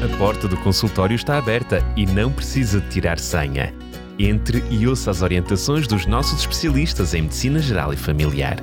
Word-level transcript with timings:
A 0.00 0.16
porta 0.16 0.46
do 0.46 0.56
consultório 0.58 1.16
está 1.16 1.38
aberta 1.38 1.84
e 1.96 2.06
não 2.06 2.30
precisa 2.30 2.80
de 2.80 2.88
tirar 2.88 3.18
senha. 3.18 3.74
Entre 4.16 4.62
e 4.70 4.86
ouça 4.86 5.10
as 5.10 5.22
orientações 5.22 5.88
dos 5.88 6.06
nossos 6.06 6.38
especialistas 6.38 7.14
em 7.14 7.22
Medicina 7.22 7.58
Geral 7.58 7.92
e 7.92 7.96
Familiar. 7.96 8.62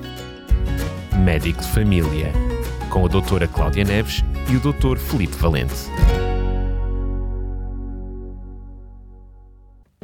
Médico 1.25 1.61
de 1.61 1.67
Família, 1.67 2.31
com 2.89 3.03
a 3.03 3.09
doutora 3.09 3.49
Cláudia 3.49 3.83
Neves 3.83 4.23
e 4.49 4.55
o 4.55 4.61
doutor 4.61 4.97
Felipe 4.97 5.35
Valente. 5.35 5.75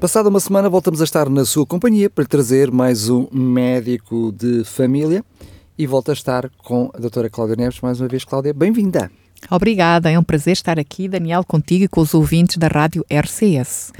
Passada 0.01 0.27
uma 0.27 0.41
semana, 0.41 0.67
voltamos 0.67 0.99
a 0.99 1.05
estar 1.05 1.29
na 1.29 1.45
sua 1.45 1.65
companhia 1.65 2.09
para 2.09 2.25
trazer 2.25 2.69
mais 2.71 3.07
um 3.07 3.29
médico 3.31 4.33
de 4.33 4.65
família 4.65 5.23
e 5.77 5.87
volta 5.87 6.11
a 6.11 6.13
estar 6.13 6.49
com 6.57 6.91
a 6.93 6.99
doutora 6.99 7.29
Cláudia 7.29 7.55
Neves. 7.55 7.79
Mais 7.79 8.01
uma 8.01 8.09
vez, 8.09 8.25
Cláudia, 8.25 8.53
bem-vinda. 8.53 9.09
Obrigada, 9.49 10.09
é 10.09 10.17
um 10.17 10.23
prazer 10.23 10.53
estar 10.53 10.79
aqui, 10.79 11.07
Daniel, 11.07 11.43
contigo 11.43 11.83
e 11.83 11.87
com 11.87 12.01
os 12.01 12.13
ouvintes 12.13 12.57
da 12.57 12.67
rádio 12.67 13.05
RCS. 13.09 13.91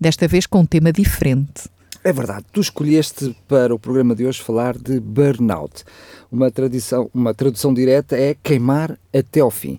Desta 0.00 0.28
vez 0.28 0.46
com 0.46 0.60
um 0.60 0.66
tema 0.66 0.92
diferente. 0.92 1.68
É 2.04 2.12
verdade, 2.12 2.44
tu 2.52 2.60
escolheste 2.60 3.36
para 3.46 3.72
o 3.72 3.78
programa 3.78 4.14
de 4.14 4.26
hoje 4.26 4.42
falar 4.42 4.76
de 4.76 4.98
burnout. 4.98 5.84
Uma, 6.30 6.50
tradição, 6.50 7.08
uma 7.14 7.32
tradução 7.32 7.72
direta 7.72 8.16
é 8.16 8.34
queimar 8.42 8.98
até 9.16 9.40
ao 9.40 9.50
fim. 9.50 9.78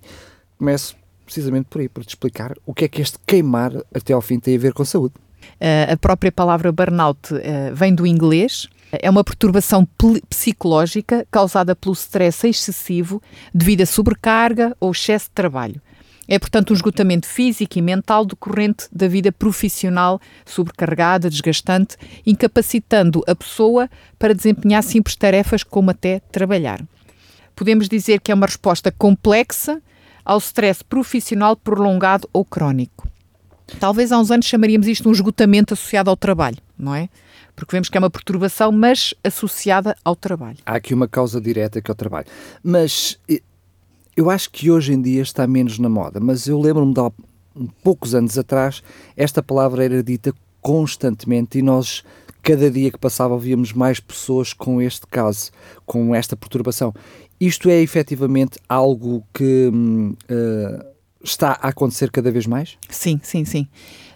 Começo 0.56 0.96
precisamente 1.24 1.66
por 1.68 1.80
aí, 1.80 1.88
por 1.88 2.04
te 2.04 2.10
explicar 2.10 2.54
o 2.64 2.72
que 2.72 2.86
é 2.86 2.88
que 2.88 3.02
este 3.02 3.18
queimar 3.26 3.72
até 3.94 4.12
ao 4.12 4.22
fim 4.22 4.38
tem 4.38 4.56
a 4.56 4.58
ver 4.58 4.72
com 4.72 4.84
saúde. 4.84 5.14
Uh, 5.60 5.92
a 5.92 5.96
própria 5.96 6.32
palavra 6.32 6.72
burnout 6.72 7.34
uh, 7.34 7.74
vem 7.74 7.94
do 7.94 8.06
inglês. 8.06 8.68
É 9.00 9.10
uma 9.10 9.24
perturbação 9.24 9.86
psicológica 10.28 11.26
causada 11.30 11.74
pelo 11.74 11.94
stress 11.94 12.46
excessivo 12.46 13.22
devido 13.52 13.82
a 13.82 13.86
sobrecarga 13.86 14.76
ou 14.80 14.92
excesso 14.92 15.26
de 15.26 15.32
trabalho. 15.32 15.80
É, 16.26 16.38
portanto, 16.38 16.70
um 16.70 16.74
esgotamento 16.74 17.26
físico 17.26 17.78
e 17.78 17.82
mental 17.82 18.24
decorrente 18.24 18.86
da 18.90 19.06
vida 19.06 19.30
profissional 19.30 20.20
sobrecarregada, 20.46 21.28
desgastante, 21.28 21.96
incapacitando 22.26 23.22
a 23.26 23.34
pessoa 23.34 23.90
para 24.18 24.34
desempenhar 24.34 24.82
simples 24.82 25.16
tarefas 25.16 25.62
como 25.62 25.90
até 25.90 26.20
trabalhar. 26.32 26.82
Podemos 27.54 27.88
dizer 27.88 28.20
que 28.20 28.32
é 28.32 28.34
uma 28.34 28.46
resposta 28.46 28.90
complexa 28.90 29.82
ao 30.24 30.38
stress 30.38 30.82
profissional 30.82 31.56
prolongado 31.56 32.28
ou 32.32 32.44
crónico. 32.44 33.06
Talvez 33.78 34.10
há 34.10 34.18
uns 34.18 34.30
anos 34.30 34.46
chamaríamos 34.46 34.86
isto 34.88 35.08
um 35.08 35.12
esgotamento 35.12 35.74
associado 35.74 36.08
ao 36.08 36.16
trabalho, 36.16 36.58
não 36.78 36.94
é? 36.94 37.08
Porque 37.56 37.74
vemos 37.74 37.88
que 37.88 37.96
é 37.96 38.00
uma 38.00 38.10
perturbação, 38.10 38.72
mas 38.72 39.14
associada 39.22 39.96
ao 40.04 40.16
trabalho. 40.16 40.58
Há 40.66 40.74
aqui 40.74 40.92
uma 40.92 41.06
causa 41.08 41.40
direta 41.40 41.80
que 41.80 41.90
é 41.90 41.92
o 41.92 41.94
trabalho. 41.94 42.26
Mas 42.62 43.18
eu 44.16 44.30
acho 44.30 44.50
que 44.50 44.70
hoje 44.70 44.92
em 44.92 45.00
dia 45.00 45.22
está 45.22 45.46
menos 45.46 45.78
na 45.78 45.88
moda, 45.88 46.20
mas 46.20 46.46
eu 46.46 46.60
lembro-me 46.60 46.94
de 46.94 47.00
há 47.00 47.10
poucos 47.82 48.14
anos 48.14 48.36
atrás, 48.38 48.82
esta 49.16 49.42
palavra 49.42 49.84
era 49.84 50.02
dita 50.02 50.34
constantemente 50.60 51.58
e 51.58 51.62
nós, 51.62 52.02
cada 52.42 52.70
dia 52.70 52.90
que 52.90 52.98
passava, 52.98 53.34
ouvíamos 53.34 53.72
mais 53.72 54.00
pessoas 54.00 54.52
com 54.52 54.80
este 54.80 55.06
caso, 55.06 55.50
com 55.84 56.14
esta 56.14 56.36
perturbação. 56.36 56.92
Isto 57.40 57.68
é 57.68 57.80
efetivamente 57.80 58.58
algo 58.68 59.24
que. 59.32 59.70
Uh, 60.30 60.93
está 61.24 61.58
a 61.60 61.68
acontecer 61.68 62.10
cada 62.10 62.30
vez 62.30 62.46
mais? 62.46 62.76
Sim, 62.88 63.18
sim, 63.22 63.44
sim. 63.44 63.66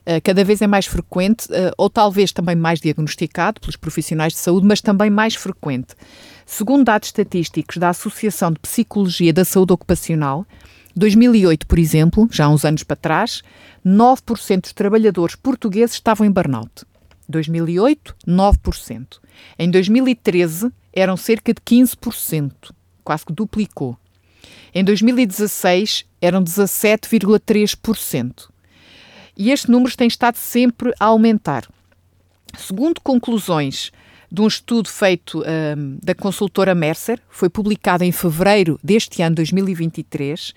Uh, 0.02 0.20
cada 0.22 0.44
vez 0.44 0.62
é 0.62 0.66
mais 0.66 0.86
frequente, 0.86 1.46
uh, 1.46 1.72
ou 1.76 1.90
talvez 1.90 2.32
também 2.32 2.54
mais 2.54 2.80
diagnosticado 2.80 3.60
pelos 3.60 3.76
profissionais 3.76 4.32
de 4.32 4.38
saúde, 4.38 4.66
mas 4.66 4.80
também 4.80 5.10
mais 5.10 5.34
frequente. 5.34 5.94
Segundo 6.46 6.84
dados 6.84 7.08
estatísticos 7.08 7.76
da 7.76 7.90
Associação 7.90 8.52
de 8.52 8.58
Psicologia 8.58 9.32
da 9.32 9.44
Saúde 9.44 9.72
Ocupacional, 9.72 10.46
2008, 10.96 11.66
por 11.66 11.78
exemplo, 11.78 12.28
já 12.30 12.46
há 12.46 12.48
uns 12.48 12.64
anos 12.64 12.82
para 12.82 12.96
trás, 12.96 13.42
9% 13.84 14.62
dos 14.62 14.72
trabalhadores 14.72 15.36
portugueses 15.36 15.94
estavam 15.94 16.26
em 16.26 16.30
burnout. 16.30 16.84
2008, 17.28 18.16
9%. 18.26 19.18
Em 19.58 19.70
2013, 19.70 20.72
eram 20.92 21.16
cerca 21.16 21.52
de 21.52 21.60
15%, 21.60 22.52
quase 23.04 23.26
que 23.26 23.32
duplicou. 23.32 23.96
Em 24.74 24.82
2016 24.82 26.07
eram 26.20 26.42
17,3%. 26.42 28.48
E 29.36 29.50
este 29.50 29.70
número 29.70 29.96
tem 29.96 30.08
estado 30.08 30.36
sempre 30.36 30.92
a 30.98 31.06
aumentar. 31.06 31.68
Segundo 32.56 33.00
conclusões 33.00 33.92
de 34.30 34.42
um 34.42 34.46
estudo 34.46 34.88
feito 34.88 35.40
um, 35.40 35.98
da 36.02 36.14
consultora 36.14 36.74
Mercer, 36.74 37.20
foi 37.30 37.48
publicado 37.48 38.04
em 38.04 38.12
fevereiro 38.12 38.78
deste 38.82 39.22
ano 39.22 39.36
2023, 39.36 40.54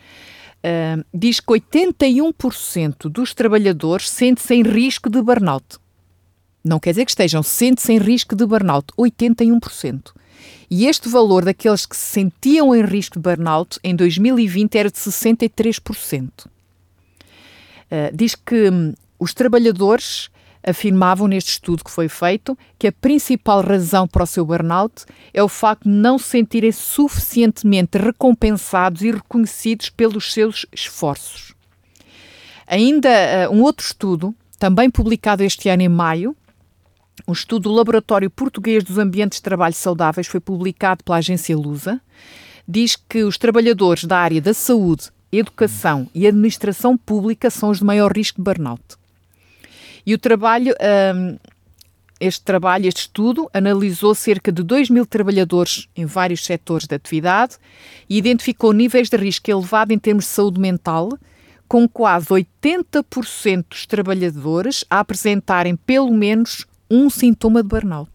um, 0.63 1.03
diz 1.13 1.39
que 1.39 1.47
81% 1.47 3.09
dos 3.09 3.33
trabalhadores 3.33 4.09
sente-se 4.09 4.53
em 4.53 4.63
risco 4.63 5.09
de 5.09 5.21
burnout. 5.21 5.77
Não 6.63 6.79
quer 6.79 6.91
dizer 6.91 7.05
que 7.05 7.11
estejam, 7.11 7.41
sente-se 7.41 7.93
em 7.93 7.97
risco 7.97 8.35
de 8.35 8.45
burnout, 8.45 8.93
81%. 8.97 10.11
E 10.69 10.87
este 10.87 11.09
valor 11.09 11.45
daqueles 11.45 11.85
que 11.85 11.95
se 11.95 12.05
sentiam 12.05 12.75
em 12.75 12.83
risco 12.83 13.15
de 13.15 13.21
burnout 13.21 13.79
em 13.83 13.95
2020 13.95 14.75
era 14.75 14.89
de 14.89 14.97
63%. 14.97 16.29
Uh, 16.45 16.49
eh, 17.89 18.11
diz 18.13 18.35
que 18.35 18.69
hum, 18.69 18.93
os 19.19 19.33
trabalhadores 19.33 20.29
afirmavam 20.63 21.27
neste 21.27 21.51
estudo 21.51 21.83
que 21.83 21.91
foi 21.91 22.07
feito 22.07 22.57
que 22.77 22.87
a 22.87 22.91
principal 22.91 23.61
razão 23.61 24.07
para 24.07 24.23
o 24.23 24.27
seu 24.27 24.45
burnout 24.45 25.05
é 25.33 25.41
o 25.41 25.49
facto 25.49 25.83
de 25.83 25.89
não 25.89 26.17
se 26.17 26.29
sentirem 26.29 26.71
suficientemente 26.71 27.97
recompensados 27.97 29.01
e 29.01 29.11
reconhecidos 29.11 29.89
pelos 29.89 30.31
seus 30.31 30.65
esforços. 30.71 31.53
Ainda 32.67 33.49
uh, 33.49 33.53
um 33.53 33.61
outro 33.63 33.85
estudo, 33.85 34.33
também 34.57 34.89
publicado 34.89 35.43
este 35.43 35.67
ano 35.69 35.81
em 35.81 35.89
maio, 35.89 36.35
um 37.27 37.33
estudo 37.33 37.69
do 37.69 37.75
Laboratório 37.75 38.29
Português 38.29 38.83
dos 38.83 38.97
Ambientes 38.97 39.39
de 39.39 39.43
Trabalho 39.43 39.73
Saudáveis 39.73 40.27
foi 40.27 40.39
publicado 40.39 41.03
pela 41.03 41.17
agência 41.17 41.55
Lusa. 41.55 42.01
Diz 42.67 42.95
que 42.95 43.23
os 43.23 43.37
trabalhadores 43.37 44.05
da 44.05 44.17
área 44.17 44.41
da 44.41 44.53
saúde, 44.53 45.09
educação 45.31 46.09
e 46.13 46.27
administração 46.27 46.97
pública 46.97 47.49
são 47.49 47.69
os 47.69 47.79
de 47.79 47.85
maior 47.85 48.11
risco 48.15 48.37
de 48.37 48.43
burnout. 48.43 48.83
E 50.05 50.13
o 50.13 50.17
trabalho, 50.17 50.73
um, 51.15 51.37
este 52.19 52.43
trabalho, 52.43 52.87
este 52.87 53.01
estudo, 53.01 53.49
analisou 53.53 54.15
cerca 54.15 54.51
de 54.51 54.63
2 54.63 54.89
mil 54.89 55.05
trabalhadores 55.05 55.87
em 55.95 56.05
vários 56.05 56.43
setores 56.43 56.87
de 56.87 56.95
atividade 56.95 57.57
e 58.09 58.17
identificou 58.17 58.73
níveis 58.73 59.09
de 59.09 59.17
risco 59.17 59.49
elevado 59.49 59.93
em 59.93 59.99
termos 59.99 60.25
de 60.25 60.31
saúde 60.31 60.59
mental, 60.59 61.09
com 61.67 61.87
quase 61.87 62.27
80% 62.27 63.65
dos 63.69 63.85
trabalhadores 63.85 64.83
a 64.89 64.99
apresentarem 64.99 65.75
pelo 65.75 66.11
menos 66.13 66.65
um 66.91 67.09
sintoma 67.09 67.63
de 67.63 67.69
burnout. 67.69 68.11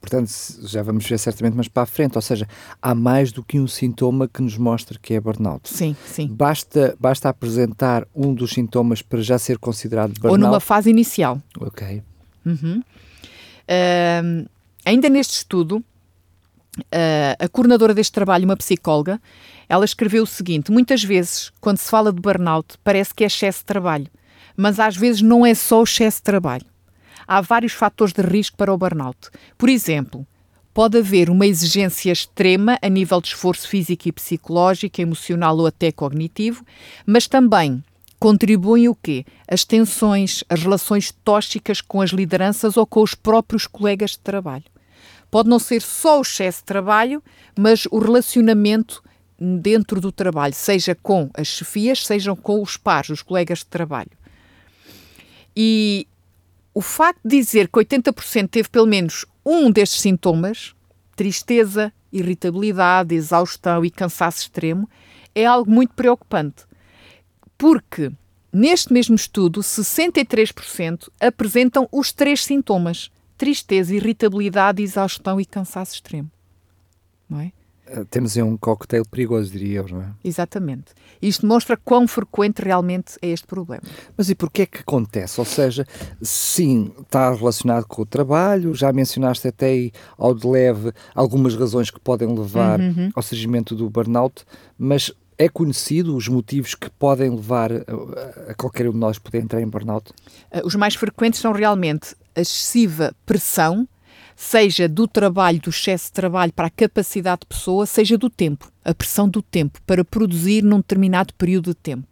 Portanto, 0.00 0.30
já 0.62 0.82
vamos 0.82 1.04
ver 1.06 1.18
certamente 1.18 1.54
mais 1.54 1.66
para 1.66 1.82
a 1.82 1.86
frente, 1.86 2.14
ou 2.14 2.22
seja, 2.22 2.46
há 2.80 2.94
mais 2.94 3.32
do 3.32 3.42
que 3.42 3.58
um 3.58 3.66
sintoma 3.66 4.28
que 4.28 4.40
nos 4.42 4.56
mostra 4.56 4.98
que 5.00 5.14
é 5.14 5.20
burnout. 5.20 5.68
Sim, 5.68 5.96
sim. 6.06 6.28
Basta, 6.28 6.94
basta 7.00 7.28
apresentar 7.28 8.06
um 8.14 8.32
dos 8.32 8.52
sintomas 8.52 9.02
para 9.02 9.20
já 9.22 9.38
ser 9.38 9.58
considerado 9.58 10.12
burnout? 10.12 10.32
Ou 10.32 10.38
numa 10.38 10.60
fase 10.60 10.90
inicial. 10.90 11.40
Ok. 11.58 12.02
Uhum. 12.46 12.82
Uh, 13.66 14.48
ainda 14.84 15.08
neste 15.08 15.38
estudo, 15.38 15.78
uh, 15.78 15.84
a 17.38 17.48
coordenadora 17.48 17.94
deste 17.94 18.12
trabalho, 18.12 18.44
uma 18.44 18.56
psicóloga, 18.56 19.20
ela 19.68 19.86
escreveu 19.86 20.22
o 20.22 20.26
seguinte: 20.26 20.70
muitas 20.70 21.02
vezes, 21.02 21.50
quando 21.60 21.78
se 21.78 21.90
fala 21.90 22.12
de 22.12 22.20
burnout, 22.20 22.76
parece 22.84 23.12
que 23.14 23.24
é 23.24 23.26
excesso 23.26 23.60
de 23.60 23.64
trabalho, 23.64 24.06
mas 24.54 24.78
às 24.78 24.96
vezes 24.96 25.22
não 25.22 25.44
é 25.44 25.54
só 25.54 25.80
o 25.80 25.84
excesso 25.84 26.18
de 26.18 26.24
trabalho 26.24 26.73
há 27.26 27.40
vários 27.40 27.72
fatores 27.72 28.12
de 28.12 28.22
risco 28.22 28.56
para 28.56 28.72
o 28.72 28.78
burnout. 28.78 29.30
Por 29.56 29.68
exemplo, 29.68 30.26
pode 30.72 30.98
haver 30.98 31.30
uma 31.30 31.46
exigência 31.46 32.10
extrema 32.10 32.78
a 32.82 32.88
nível 32.88 33.20
de 33.20 33.28
esforço 33.28 33.68
físico 33.68 34.08
e 34.08 34.12
psicológico, 34.12 35.00
emocional 35.00 35.56
ou 35.56 35.66
até 35.66 35.92
cognitivo, 35.92 36.64
mas 37.06 37.28
também 37.28 37.82
contribuem 38.18 38.88
o 38.88 38.94
quê? 38.94 39.24
As 39.46 39.64
tensões, 39.64 40.42
as 40.48 40.62
relações 40.62 41.12
tóxicas 41.24 41.80
com 41.80 42.00
as 42.00 42.10
lideranças 42.10 42.76
ou 42.76 42.86
com 42.86 43.02
os 43.02 43.14
próprios 43.14 43.66
colegas 43.66 44.12
de 44.12 44.20
trabalho. 44.20 44.64
Pode 45.30 45.48
não 45.48 45.58
ser 45.58 45.82
só 45.82 46.18
o 46.18 46.22
excesso 46.22 46.58
de 46.60 46.64
trabalho, 46.64 47.22
mas 47.58 47.86
o 47.90 47.98
relacionamento 47.98 49.02
dentro 49.38 50.00
do 50.00 50.12
trabalho, 50.12 50.54
seja 50.54 50.94
com 50.94 51.28
as 51.34 51.48
chefias, 51.48 52.06
seja 52.06 52.34
com 52.34 52.62
os 52.62 52.76
pares, 52.76 53.10
os 53.10 53.22
colegas 53.22 53.58
de 53.58 53.66
trabalho. 53.66 54.10
E 55.56 56.06
o 56.74 56.80
facto 56.80 57.20
de 57.24 57.38
dizer 57.38 57.68
que 57.68 57.78
80% 57.78 58.48
teve 58.50 58.68
pelo 58.68 58.86
menos 58.86 59.24
um 59.46 59.70
destes 59.70 60.00
sintomas, 60.00 60.74
tristeza, 61.14 61.92
irritabilidade, 62.12 63.14
exaustão 63.14 63.84
e 63.84 63.90
cansaço 63.90 64.40
extremo, 64.40 64.90
é 65.34 65.46
algo 65.46 65.70
muito 65.70 65.94
preocupante. 65.94 66.64
Porque 67.56 68.10
neste 68.52 68.92
mesmo 68.92 69.14
estudo, 69.14 69.60
63% 69.60 71.08
apresentam 71.20 71.88
os 71.92 72.12
três 72.12 72.44
sintomas: 72.44 73.10
tristeza, 73.38 73.94
irritabilidade, 73.94 74.82
exaustão 74.82 75.40
e 75.40 75.44
cansaço 75.44 75.94
extremo. 75.94 76.30
Não 77.28 77.40
é? 77.40 77.52
Uh, 77.86 78.04
temos 78.06 78.36
um 78.36 78.56
cocktail 78.56 79.04
perigoso, 79.04 79.50
diria 79.50 79.80
eu, 79.80 79.88
não 79.88 80.02
é? 80.02 80.10
Exatamente. 80.24 80.94
Isto 81.20 81.46
mostra 81.46 81.76
quão 81.76 82.08
frequente 82.08 82.60
realmente 82.60 83.16
é 83.20 83.28
este 83.28 83.46
problema. 83.46 83.82
Mas 84.16 84.30
e 84.30 84.34
porquê 84.34 84.62
é 84.62 84.66
que 84.66 84.78
acontece? 84.78 85.38
Ou 85.38 85.44
seja, 85.44 85.86
sim, 86.22 86.92
está 86.98 87.32
relacionado 87.32 87.86
com 87.86 88.02
o 88.02 88.06
trabalho, 88.06 88.74
já 88.74 88.92
mencionaste 88.92 89.48
até 89.48 89.66
aí 89.66 89.92
ao 90.16 90.34
de 90.34 90.46
leve 90.46 90.92
algumas 91.14 91.54
razões 91.54 91.90
que 91.90 92.00
podem 92.00 92.28
levar 92.28 92.80
uhum. 92.80 93.10
ao 93.14 93.22
surgimento 93.22 93.74
do 93.74 93.90
burnout, 93.90 94.44
mas 94.78 95.12
é 95.36 95.48
conhecido 95.48 96.16
os 96.16 96.28
motivos 96.28 96.74
que 96.74 96.88
podem 96.90 97.30
levar 97.30 97.70
a, 97.72 98.50
a 98.50 98.54
qualquer 98.54 98.88
um 98.88 98.92
de 98.92 98.98
nós 98.98 99.18
poder 99.18 99.42
entrar 99.42 99.60
em 99.60 99.68
burnout? 99.68 100.10
Uh, 100.52 100.66
os 100.66 100.74
mais 100.74 100.94
frequentes 100.94 101.40
são 101.40 101.52
realmente 101.52 102.14
a 102.34 102.40
excessiva 102.40 103.14
pressão, 103.24 103.86
seja 104.36 104.88
do 104.88 105.06
trabalho, 105.06 105.60
do 105.60 105.70
excesso 105.70 106.06
de 106.06 106.12
trabalho 106.12 106.52
para 106.52 106.66
a 106.66 106.70
capacidade 106.70 107.40
de 107.42 107.46
pessoa, 107.46 107.86
seja 107.86 108.18
do 108.18 108.28
tempo, 108.28 108.70
a 108.84 108.94
pressão 108.94 109.28
do 109.28 109.40
tempo 109.40 109.80
para 109.86 110.04
produzir 110.04 110.62
num 110.62 110.78
determinado 110.78 111.32
período 111.34 111.70
de 111.70 111.76
tempo. 111.76 112.06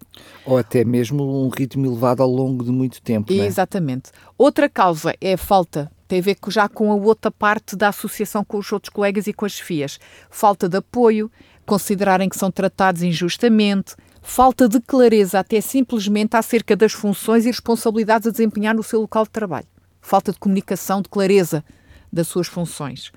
Ou 0.45 0.59
até 0.59 0.85
mesmo 0.85 1.45
um 1.45 1.49
ritmo 1.49 1.87
elevado 1.87 2.23
ao 2.23 2.31
longo 2.31 2.65
de 2.65 2.71
muito 2.71 3.01
tempo. 3.03 3.33
É? 3.33 3.37
Exatamente. 3.37 4.11
Outra 4.37 4.69
causa 4.69 5.15
é 5.21 5.35
a 5.35 5.39
falta, 5.39 5.91
tem 6.07 6.19
a 6.19 6.23
ver 6.23 6.37
já 6.49 6.69
com 6.69 6.93
a 6.93 6.95
outra 6.95 7.31
parte 7.31 7.75
da 7.75 7.89
associação 7.89 8.45
com 8.45 8.59
os 8.59 8.71
outros 8.73 8.93
colegas 8.93 9.27
e 9.27 9.33
com 9.33 9.45
as 9.45 9.59
FIAs. 9.59 9.99
Falta 10.31 10.69
de 10.69 10.77
apoio, 10.77 11.31
considerarem 11.65 12.29
que 12.29 12.39
são 12.39 12.51
tratados 12.51 13.03
injustamente, 13.03 13.95
falta 14.21 14.69
de 14.69 14.81
clareza 14.81 15.41
até 15.41 15.61
simplesmente 15.61 16.37
acerca 16.37 16.77
das 16.77 16.93
funções 16.93 17.45
e 17.45 17.49
responsabilidades 17.49 18.29
a 18.29 18.31
desempenhar 18.31 18.75
no 18.75 18.83
seu 18.83 19.01
local 19.01 19.25
de 19.25 19.31
trabalho. 19.31 19.67
Falta 20.01 20.33
de 20.33 20.39
comunicação, 20.39 21.01
de 21.01 21.09
clareza 21.09 21.65
das 22.13 22.29
suas 22.29 22.47
funções. 22.47 23.11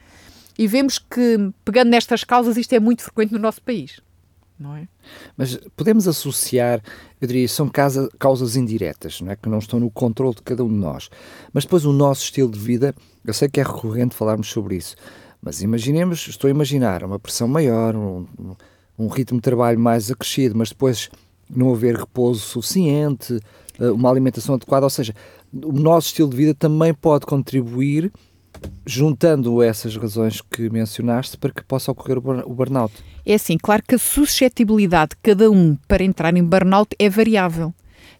E 0.57 0.68
vemos 0.68 0.97
que, 0.97 1.51
pegando 1.65 1.89
nestas 1.89 2.24
causas, 2.24 2.56
isto 2.56 2.74
é 2.74 2.80
muito 2.80 3.03
frequente 3.03 3.33
no 3.33 3.39
nosso 3.39 3.62
país. 3.62 4.01
É? 4.57 4.88
Mas 5.36 5.57
podemos 5.75 6.07
associar, 6.07 6.81
eu 7.19 7.27
diria, 7.27 7.45
são 7.47 7.68
causa, 7.68 8.09
causas 8.18 8.56
indiretas, 8.56 9.19
não 9.19 9.31
é? 9.31 9.36
que 9.36 9.50
não 9.50 9.59
estão 9.59 9.81
no 9.81 9.92
controle 9.92 10.33
de 10.33 10.42
cada 10.44 10.63
um 10.63 10.69
de 10.69 10.75
nós. 10.75 11.09
Mas 11.51 11.65
depois 11.65 11.83
o 11.83 11.92
nosso 11.92 12.24
estilo 12.24 12.50
de 12.50 12.59
vida, 12.59 12.95
eu 13.25 13.33
sei 13.33 13.50
que 13.50 13.59
é 13.59 13.63
recorrente 13.63 14.15
falarmos 14.15 14.50
sobre 14.50 14.77
isso, 14.77 14.95
mas 15.41 15.62
imaginemos, 15.62 16.25
estou 16.30 16.48
a 16.48 16.51
imaginar, 16.51 17.03
uma 17.03 17.19
pressão 17.19 17.50
maior, 17.50 17.98
um, 17.98 18.25
um 18.98 19.07
ritmo 19.09 19.39
de 19.39 19.44
trabalho 19.44 19.77
mais 19.77 20.09
acrescido, 20.09 20.57
mas 20.57 20.69
depois 20.69 21.09
não 21.50 21.74
haver 21.74 21.95
repouso 21.95 22.39
suficiente, 22.39 23.39
eh, 23.80 23.91
uma 23.91 24.09
alimentação 24.09 24.56
adequada, 24.56 24.86
ou 24.86 24.89
seja, 24.89 25.13
o 25.53 25.74
nosso 25.74 26.07
estilo 26.07 26.30
de 26.30 26.38
vida 26.38 26.53
também 26.53 26.94
pode 26.94 27.25
contribuir, 27.25 28.12
juntando 28.85 29.62
essas 29.62 29.95
razões 29.95 30.41
que 30.41 30.69
mencionaste, 30.69 31.38
para 31.38 31.51
que 31.51 31.63
possa 31.63 31.91
ocorrer 31.91 32.17
o 32.17 32.53
burnout. 32.53 32.94
É 33.25 33.33
assim, 33.33 33.57
claro 33.57 33.83
que 33.88 33.95
a 33.95 34.00
suscetibilidade 34.00 35.12
de 35.12 35.17
cada 35.21 35.50
um 35.50 35.75
para 35.88 36.03
entrar 36.03 36.35
em 36.35 36.44
burnout 36.44 36.95
é 37.00 37.09
variável. 37.09 37.73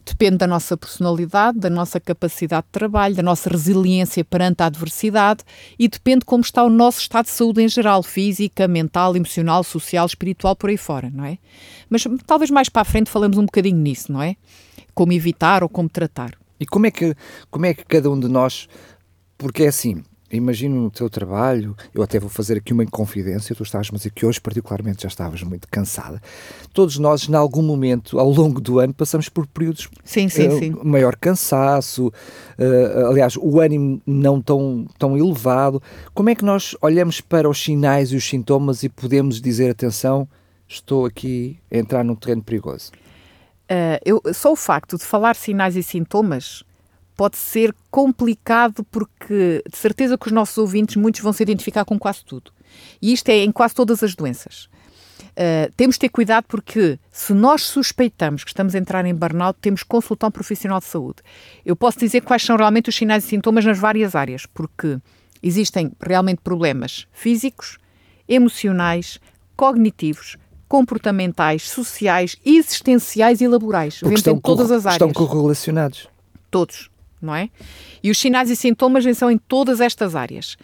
Depende 0.06 0.38
da 0.38 0.48
nossa 0.48 0.78
personalidade, 0.78 1.58
da 1.58 1.70
nossa 1.70 2.00
capacidade 2.00 2.68
de 2.68 2.72
trabalho, 2.72 3.16
da 3.16 3.24
nossa 3.24 3.50
resiliência 3.50 4.24
perante 4.24 4.62
a 4.62 4.68
adversidade 4.68 5.44
e 5.80 5.88
depende 5.88 6.24
como 6.24 6.44
está 6.44 6.64
o 6.64 6.70
nosso 6.70 7.00
estado 7.00 7.26
de 7.26 7.32
saúde 7.32 7.64
em 7.64 7.68
geral, 7.68 8.04
física, 8.04 8.68
mental, 8.68 9.16
emocional, 9.16 9.64
social, 9.64 10.06
espiritual, 10.06 10.56
por 10.56 10.70
aí 10.70 10.78
fora, 10.78 11.10
não 11.12 11.26
é? 11.26 11.40
Mas 11.90 12.06
talvez 12.26 12.52
mais 12.52 12.70
para 12.70 12.84
a 12.84 12.86
frente 12.86 13.10
falemos 13.10 13.38
um 13.38 13.46
bocadinho 13.46 13.78
nisso, 13.78 14.12
não 14.12 14.22
é? 14.22 14.36
Como 14.94 15.12
evitar 15.12 15.64
ou 15.64 15.70
como 15.70 15.90
tratar. 15.90 16.38
E 16.60 16.68
como 16.68 16.86
é 16.86 16.92
que, 16.92 17.16
como 17.50 17.66
é 17.66 17.74
que 17.74 17.84
cada 17.84 18.10
um 18.10 18.20
de 18.20 18.28
nós, 18.28 18.68
porque 19.38 19.64
é 19.64 19.68
assim, 19.68 20.04
imagino 20.32 20.82
no 20.82 20.90
teu 20.90 21.10
trabalho, 21.10 21.76
eu 21.94 22.02
até 22.02 22.20
vou 22.20 22.30
fazer 22.30 22.58
aqui 22.58 22.74
uma 22.74 22.84
inconfidência, 22.84 23.56
tu 23.56 23.64
estás 23.64 23.90
a 23.92 23.96
dizer 23.96 24.12
que 24.12 24.26
hoje 24.26 24.42
particularmente 24.42 25.04
já 25.04 25.08
estavas 25.08 25.44
muito 25.44 25.68
cansada. 25.70 26.22
Todos 26.74 26.98
nós, 26.98 27.30
em 27.30 27.36
algum 27.36 27.62
momento, 27.62 28.20
ao 28.20 28.30
longo 28.30 28.60
do 28.60 28.80
ano, 28.80 28.94
passamos 28.94 29.30
por 29.30 29.46
períodos 29.48 29.88
sim, 30.04 30.28
sim, 30.30 30.48
uh, 30.48 30.60
sim. 30.60 30.76
maior 30.84 31.16
cansaço, 31.16 32.08
uh, 32.08 33.08
aliás, 33.10 33.36
o 33.38 33.60
ânimo 33.60 34.02
não 34.06 34.42
tão, 34.42 34.88
tão 34.98 35.18
elevado. 35.18 35.82
Como 36.14 36.30
é 36.30 36.36
que 36.36 36.44
nós 36.44 36.76
olhamos 36.82 37.22
para 37.22 37.50
os 37.50 37.62
sinais 37.62 38.12
e 38.12 38.16
os 38.16 38.28
sintomas 38.28 38.84
e 38.84 38.90
podemos 38.90 39.40
dizer, 39.40 39.70
atenção, 39.70 40.28
estou 40.68 41.06
aqui 41.06 41.60
a 41.72 41.78
entrar 41.78 42.04
num 42.04 42.16
terreno 42.16 42.44
perigoso? 42.44 42.92
Uh, 43.70 43.98
eu, 44.06 44.22
só 44.34 44.52
o 44.52 44.56
facto 44.56 44.98
de 44.98 45.04
falar 45.04 45.36
sinais 45.36 45.76
e 45.76 45.82
sintomas 45.82 46.64
pode 47.16 47.38
ser 47.38 47.74
complicado 47.90 48.84
porque 48.92 49.64
de 49.70 49.78
certeza 49.78 50.18
que 50.18 50.28
os 50.28 50.34
nossos 50.34 50.58
ouvintes, 50.58 50.96
muitos 50.96 51.22
vão 51.22 51.34
se 51.34 51.44
identificar 51.44 51.86
com 51.86 51.98
quase 51.98 52.24
tudo. 52.26 52.52
E 53.02 53.14
isto 53.14 53.30
é 53.30 53.38
em 53.38 53.52
quase 53.52 53.74
todas 53.74 54.04
as 54.04 54.16
doenças. 54.16 54.68
Uh, 55.32 55.72
temos 55.76 55.96
de 55.96 56.02
ter 56.02 56.10
cuidado 56.10 56.46
porque 56.48 56.98
se 57.12 57.34
nós 57.34 57.64
suspeitamos 57.64 58.44
que 58.44 58.50
estamos 58.50 58.74
a 58.74 58.78
entrar 58.78 59.06
em 59.06 59.14
burnout, 59.14 59.60
temos 59.62 59.84
que 59.84 59.90
consultar 59.90 60.28
um 60.28 60.32
profissional 60.32 60.80
de 60.80 60.86
saúde. 60.86 61.18
Eu 61.66 61.76
posso 61.76 62.00
dizer 62.00 62.22
quais 62.22 62.44
são 62.44 62.56
realmente 62.56 62.90
os 62.90 62.96
sinais 62.96 63.26
e 63.26 63.28
sintomas 63.28 63.66
nas 63.66 63.78
várias 63.78 64.16
áreas, 64.16 64.46
porque 64.46 64.98
existem 65.44 65.92
realmente 66.02 66.40
problemas 66.42 67.06
físicos, 67.12 67.78
emocionais, 68.28 69.20
cognitivos, 69.58 70.38
comportamentais, 70.68 71.70
sociais, 71.70 72.38
existenciais 72.46 73.42
e 73.42 73.48
laborais. 73.48 74.00
Porque 74.00 74.16
estão 74.16 74.36
em 74.36 74.40
todas 74.40 74.72
as 74.72 74.86
áreas. 74.86 75.02
Estão 75.02 75.14
correlacionados. 75.14 76.08
Todos 76.50 76.90
não 77.22 77.36
é? 77.36 77.50
E 78.04 78.12
os 78.12 78.18
sinais 78.18 78.50
e 78.50 78.56
sintomas 78.56 79.06
são 79.18 79.30
em 79.30 79.38
todas 79.38 79.82
estas 79.82 80.16
áreas. 80.16 80.58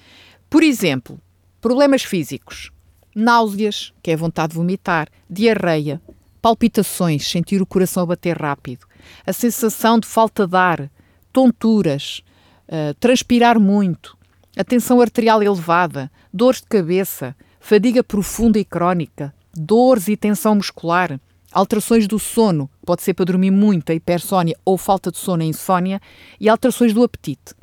Por 0.49 0.63
exemplo, 0.63 1.19
problemas 1.59 2.03
físicos, 2.03 2.71
náuseas, 3.15 3.93
que 4.01 4.11
é 4.11 4.15
vontade 4.15 4.51
de 4.51 4.57
vomitar, 4.57 5.07
diarreia, 5.29 6.01
palpitações, 6.41 7.27
sentir 7.27 7.61
o 7.61 7.65
coração 7.65 8.05
bater 8.05 8.37
rápido, 8.37 8.85
a 9.25 9.31
sensação 9.31 9.99
de 9.99 10.07
falta 10.07 10.47
de 10.47 10.57
ar, 10.57 10.91
tonturas, 11.31 12.21
uh, 12.67 12.93
transpirar 12.95 13.59
muito, 13.59 14.17
a 14.57 14.63
tensão 14.63 14.99
arterial 14.99 15.41
elevada, 15.41 16.11
dores 16.33 16.61
de 16.61 16.67
cabeça, 16.67 17.35
fadiga 17.59 18.03
profunda 18.03 18.59
e 18.59 18.65
crónica, 18.65 19.33
dores 19.53 20.07
e 20.07 20.17
tensão 20.17 20.55
muscular, 20.55 21.19
alterações 21.51 22.07
do 22.07 22.17
sono, 22.17 22.69
pode 22.85 23.01
ser 23.01 23.13
para 23.13 23.25
dormir 23.25 23.51
muito, 23.51 23.91
a 23.91 23.95
hipersónia 23.95 24.55
ou 24.65 24.77
falta 24.77 25.11
de 25.11 25.17
sono, 25.17 25.43
a 25.43 25.45
insónia, 25.45 26.01
e 26.39 26.49
alterações 26.49 26.93
do 26.93 27.03
apetite. 27.03 27.53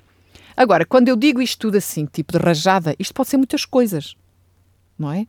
Agora, 0.56 0.84
quando 0.84 1.08
eu 1.08 1.16
digo 1.16 1.40
isto 1.40 1.58
tudo 1.60 1.76
assim, 1.76 2.06
tipo 2.06 2.32
de 2.32 2.38
rajada, 2.38 2.94
isto 2.98 3.14
pode 3.14 3.28
ser 3.28 3.36
muitas 3.36 3.64
coisas, 3.64 4.16
não 4.98 5.12
é? 5.12 5.26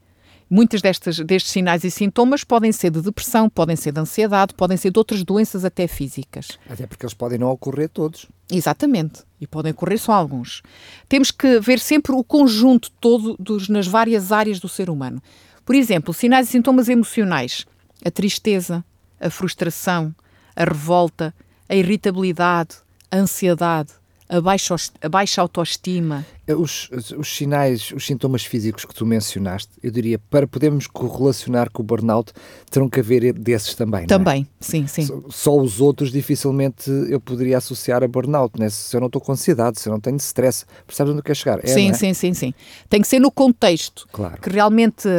Muitas 0.50 0.82
destes, 0.82 1.20
destes 1.20 1.52
sinais 1.52 1.84
e 1.84 1.92
sintomas 1.92 2.44
podem 2.44 2.72
ser 2.72 2.90
de 2.90 3.02
depressão, 3.02 3.48
podem 3.48 3.76
ser 3.76 3.92
de 3.92 4.00
ansiedade, 4.00 4.56
podem 4.56 4.76
ser 4.76 4.90
de 4.90 4.98
outras 4.98 5.24
doenças 5.24 5.64
até 5.64 5.86
físicas. 5.88 6.58
Até 6.68 6.88
porque 6.88 7.06
eles 7.06 7.14
podem 7.14 7.38
não 7.38 7.52
ocorrer 7.52 7.88
todos. 7.88 8.26
Exatamente. 8.52 9.22
E 9.40 9.46
podem 9.46 9.72
ocorrer 9.72 10.00
só 10.00 10.12
alguns. 10.12 10.64
Temos 11.08 11.30
que 11.30 11.60
ver 11.60 11.80
sempre 11.80 12.14
o 12.14 12.24
conjunto 12.24 12.90
todo 13.00 13.38
dos, 13.38 13.70
nas 13.70 13.86
várias 13.86 14.32
áreas 14.32 14.60
do 14.60 14.68
ser 14.68 14.90
humano. 14.90 15.22
Por 15.64 15.76
exemplo, 15.76 16.16
sinais 16.16 16.48
e 16.48 16.52
sintomas 16.52 16.90
emocionais 16.90 17.68
a 18.04 18.10
tristeza, 18.10 18.84
a 19.20 19.30
frustração, 19.30 20.14
a 20.56 20.64
revolta, 20.64 21.34
a 21.68 21.76
irritabilidade, 21.76 22.78
a 23.12 23.18
ansiedade, 23.18 23.92
a 24.30 24.40
baixa, 24.40 24.76
a 25.02 25.10
baixa 25.10 25.42
autoestima. 25.42 26.24
Eh, 26.46 26.54
os, 26.54 26.88
os 27.18 27.36
sinais, 27.36 27.92
os 27.92 28.06
sintomas 28.06 28.46
físicos 28.46 28.86
que 28.86 28.94
tu 28.94 29.04
mencionaste, 29.04 29.72
eu 29.82 29.90
diria, 29.90 30.20
para 30.20 30.46
podermos 30.46 30.86
correlacionar 30.86 31.72
com 31.72 31.82
o 31.82 31.86
burnout, 31.86 32.32
terão 32.70 32.88
que 32.88 33.00
haver 33.00 33.34
desses 33.34 33.74
também. 33.74 34.04
É? 34.04 34.06
Também, 34.06 34.44
é? 34.44 34.64
sim, 34.64 34.86
sim. 34.86 35.06
Só, 35.08 35.22
só, 35.32 35.58
os 35.58 35.82
outros 35.82 36.12
dificilmente 36.12 36.92
eu 37.10 37.20
poderia 37.20 37.58
associar 37.58 38.04
a 38.04 38.08
burnout, 38.08 38.60
né? 38.60 38.70
se 38.70 38.96
eu 38.96 39.02
não 39.02 39.08
estou 39.08 39.20
com 39.20 39.32
ansiedade, 39.32 39.80
se 39.80 39.90
eu 39.90 39.94
não 39.94 40.00
tenho 40.00 40.18
stress, 40.18 40.64
percebes 40.86 41.12
onde 41.12 41.24
quer 41.24 41.36
chegar? 41.36 41.60
É, 41.64 41.68
sim, 41.68 41.90
é? 41.90 41.94
sim, 41.94 42.14
sim, 42.14 42.34
sim. 42.36 42.54
Tem 42.88 43.02
que 43.02 43.08
ser 43.08 43.20
no 43.20 43.32
contexto 43.32 44.08
claro. 44.12 44.40
que 44.40 44.50
realmente 44.50 45.10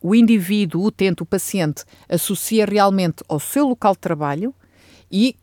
o 0.00 0.14
indivíduo, 0.14 0.82
o 0.82 0.86
utente, 0.86 1.22
o 1.22 1.26
paciente, 1.26 1.84
associa 2.08 2.64
realmente 2.64 3.22
ao 3.28 3.40
seu 3.40 3.66
local 3.66 3.92
de 3.92 3.98
trabalho 3.98 4.54
e 5.10 5.36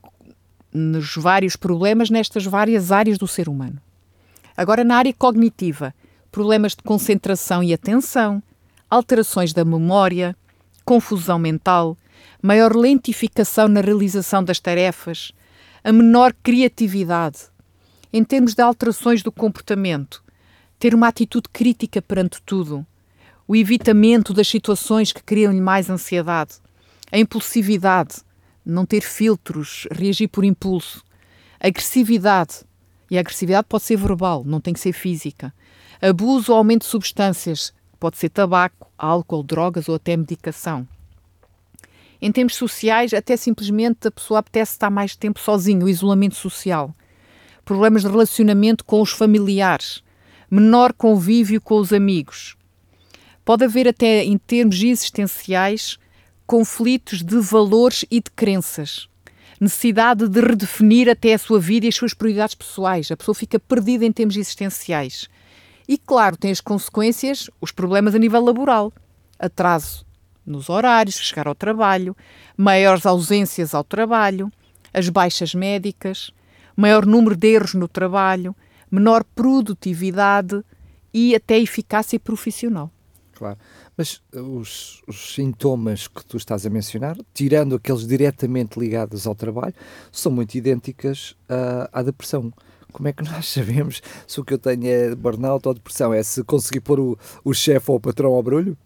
nos 0.73 1.15
vários 1.15 1.55
problemas 1.55 2.09
nestas 2.09 2.45
várias 2.45 2.91
áreas 2.91 3.17
do 3.17 3.27
ser 3.27 3.47
humano. 3.47 3.79
Agora, 4.55 4.83
na 4.83 4.97
área 4.97 5.13
cognitiva, 5.13 5.93
problemas 6.31 6.75
de 6.75 6.83
concentração 6.83 7.63
e 7.63 7.73
atenção, 7.73 8.41
alterações 8.89 9.53
da 9.53 9.63
memória, 9.65 10.35
confusão 10.85 11.39
mental, 11.39 11.97
maior 12.41 12.75
lentificação 12.75 13.67
na 13.67 13.81
realização 13.81 14.43
das 14.43 14.59
tarefas, 14.59 15.31
a 15.83 15.91
menor 15.91 16.33
criatividade. 16.43 17.39
Em 18.11 18.23
termos 18.23 18.53
de 18.53 18.61
alterações 18.61 19.23
do 19.23 19.31
comportamento, 19.31 20.23
ter 20.77 20.93
uma 20.93 21.07
atitude 21.07 21.49
crítica 21.51 22.01
perante 22.01 22.41
tudo, 22.43 22.85
o 23.47 23.55
evitamento 23.55 24.33
das 24.33 24.47
situações 24.47 25.11
que 25.11 25.23
criam-lhe 25.23 25.59
mais 25.59 25.89
ansiedade, 25.89 26.55
a 27.11 27.17
impulsividade, 27.17 28.15
não 28.65 28.85
ter 28.85 29.01
filtros, 29.01 29.87
reagir 29.91 30.27
por 30.27 30.45
impulso, 30.45 31.03
a 31.59 31.67
agressividade, 31.67 32.61
e 33.11 33.17
a 33.17 33.19
agressividade 33.19 33.67
pode 33.67 33.83
ser 33.83 33.97
verbal, 33.97 34.43
não 34.45 34.61
tem 34.61 34.73
que 34.73 34.79
ser 34.79 34.93
física, 34.93 35.53
abuso 36.01 36.51
ou 36.51 36.57
aumento 36.57 36.81
de 36.81 36.87
substâncias, 36.87 37.73
pode 37.99 38.17
ser 38.17 38.29
tabaco, 38.29 38.91
álcool, 38.97 39.43
drogas 39.43 39.87
ou 39.87 39.95
até 39.95 40.15
medicação. 40.15 40.87
Em 42.21 42.31
termos 42.31 42.55
sociais, 42.55 43.13
até 43.13 43.35
simplesmente 43.35 44.07
a 44.07 44.11
pessoa 44.11 44.39
apetece 44.39 44.71
estar 44.71 44.89
mais 44.89 45.15
tempo 45.15 45.39
sozinho, 45.39 45.85
o 45.85 45.89
isolamento 45.89 46.35
social. 46.35 46.95
Problemas 47.65 48.03
de 48.03 48.07
relacionamento 48.07 48.85
com 48.85 49.01
os 49.01 49.11
familiares, 49.11 50.01
menor 50.49 50.93
convívio 50.93 51.59
com 51.59 51.75
os 51.75 51.91
amigos. 51.91 52.55
Pode 53.45 53.65
haver 53.65 53.87
até, 53.87 54.23
em 54.23 54.37
termos 54.37 54.81
existenciais, 54.81 55.97
conflitos 56.47 57.21
de 57.21 57.37
valores 57.39 58.05
e 58.09 58.21
de 58.21 58.31
crenças. 58.31 59.09
Necessidade 59.59 60.27
de 60.27 60.41
redefinir 60.41 61.09
até 61.09 61.33
a 61.33 61.37
sua 61.37 61.59
vida 61.59 61.85
e 61.85 61.89
as 61.89 61.95
suas 61.95 62.13
prioridades 62.13 62.55
pessoais. 62.55 63.11
A 63.11 63.17
pessoa 63.17 63.35
fica 63.35 63.59
perdida 63.59 64.05
em 64.05 64.11
termos 64.11 64.35
existenciais. 64.35 65.27
E, 65.87 65.97
claro, 65.97 66.37
tem 66.37 66.51
as 66.51 66.61
consequências, 66.61 67.49
os 67.59 67.71
problemas 67.71 68.15
a 68.15 68.19
nível 68.19 68.43
laboral. 68.43 68.93
Atraso 69.37 70.05
nos 70.45 70.69
horários, 70.69 71.15
chegar 71.15 71.47
ao 71.47 71.55
trabalho, 71.55 72.15
maiores 72.57 73.05
ausências 73.05 73.73
ao 73.73 73.83
trabalho, 73.83 74.51
as 74.93 75.09
baixas 75.09 75.55
médicas, 75.55 76.31
maior 76.75 77.05
número 77.05 77.35
de 77.35 77.47
erros 77.47 77.73
no 77.73 77.87
trabalho, 77.87 78.55
menor 78.91 79.23
produtividade 79.23 80.63
e 81.13 81.35
até 81.35 81.57
eficácia 81.57 82.19
profissional. 82.19 82.91
Claro. 83.33 83.57
Mas 83.97 84.21
os, 84.31 85.01
os, 85.07 85.33
sintomas 85.33 86.07
que 86.07 86.23
tu 86.25 86.37
estás 86.37 86.65
a 86.65 86.69
mencionar, 86.69 87.17
tirando 87.33 87.75
aqueles 87.75 88.07
diretamente 88.07 88.79
ligados 88.79 89.25
ao 89.25 89.33
trabalho, 89.33 89.73
são 90.11 90.31
muito 90.31 90.55
idênticas 90.55 91.35
à, 91.49 91.89
à 91.91 92.03
depressão. 92.03 92.53
Como 92.91 93.07
é 93.07 93.13
que 93.13 93.23
nós 93.29 93.49
sabemos 93.49 94.01
se 94.27 94.39
o 94.39 94.45
que 94.45 94.53
eu 94.53 94.59
tenho 94.59 94.85
é 94.85 95.15
burnout 95.15 95.67
ou 95.67 95.73
depressão? 95.73 96.13
É 96.13 96.21
se 96.21 96.43
conseguir 96.43 96.81
pôr 96.81 96.99
o, 96.99 97.17
o 97.43 97.53
chefe 97.53 97.89
ou 97.89 97.97
o 97.97 97.99
patrão 97.99 98.33
ao 98.33 98.43
brulho? 98.43 98.77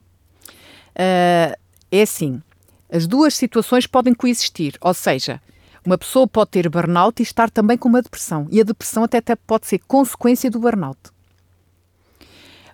Uh, 0.96 1.54
é 1.92 2.02
assim, 2.02 2.42
as 2.90 3.06
duas 3.06 3.36
situações 3.36 3.86
podem 3.86 4.14
coexistir, 4.14 4.76
ou 4.82 4.94
seja, 4.94 5.42
uma 5.86 5.98
pessoa 5.98 6.28
pode 6.28 6.52
ter 6.52 6.68
burnout 6.70 7.22
e 7.22 7.24
estar 7.24 7.52
também 7.52 7.78
com 7.78 7.88
uma 7.90 8.02
depressão, 8.02 8.48
e 8.50 8.60
a 8.60 8.64
depressão 8.64 9.04
até, 9.04 9.18
até 9.18 9.36
pode 9.36 9.68
ser 9.68 9.80
consequência 9.88 10.50
do 10.50 10.60
burnout. 10.60 10.98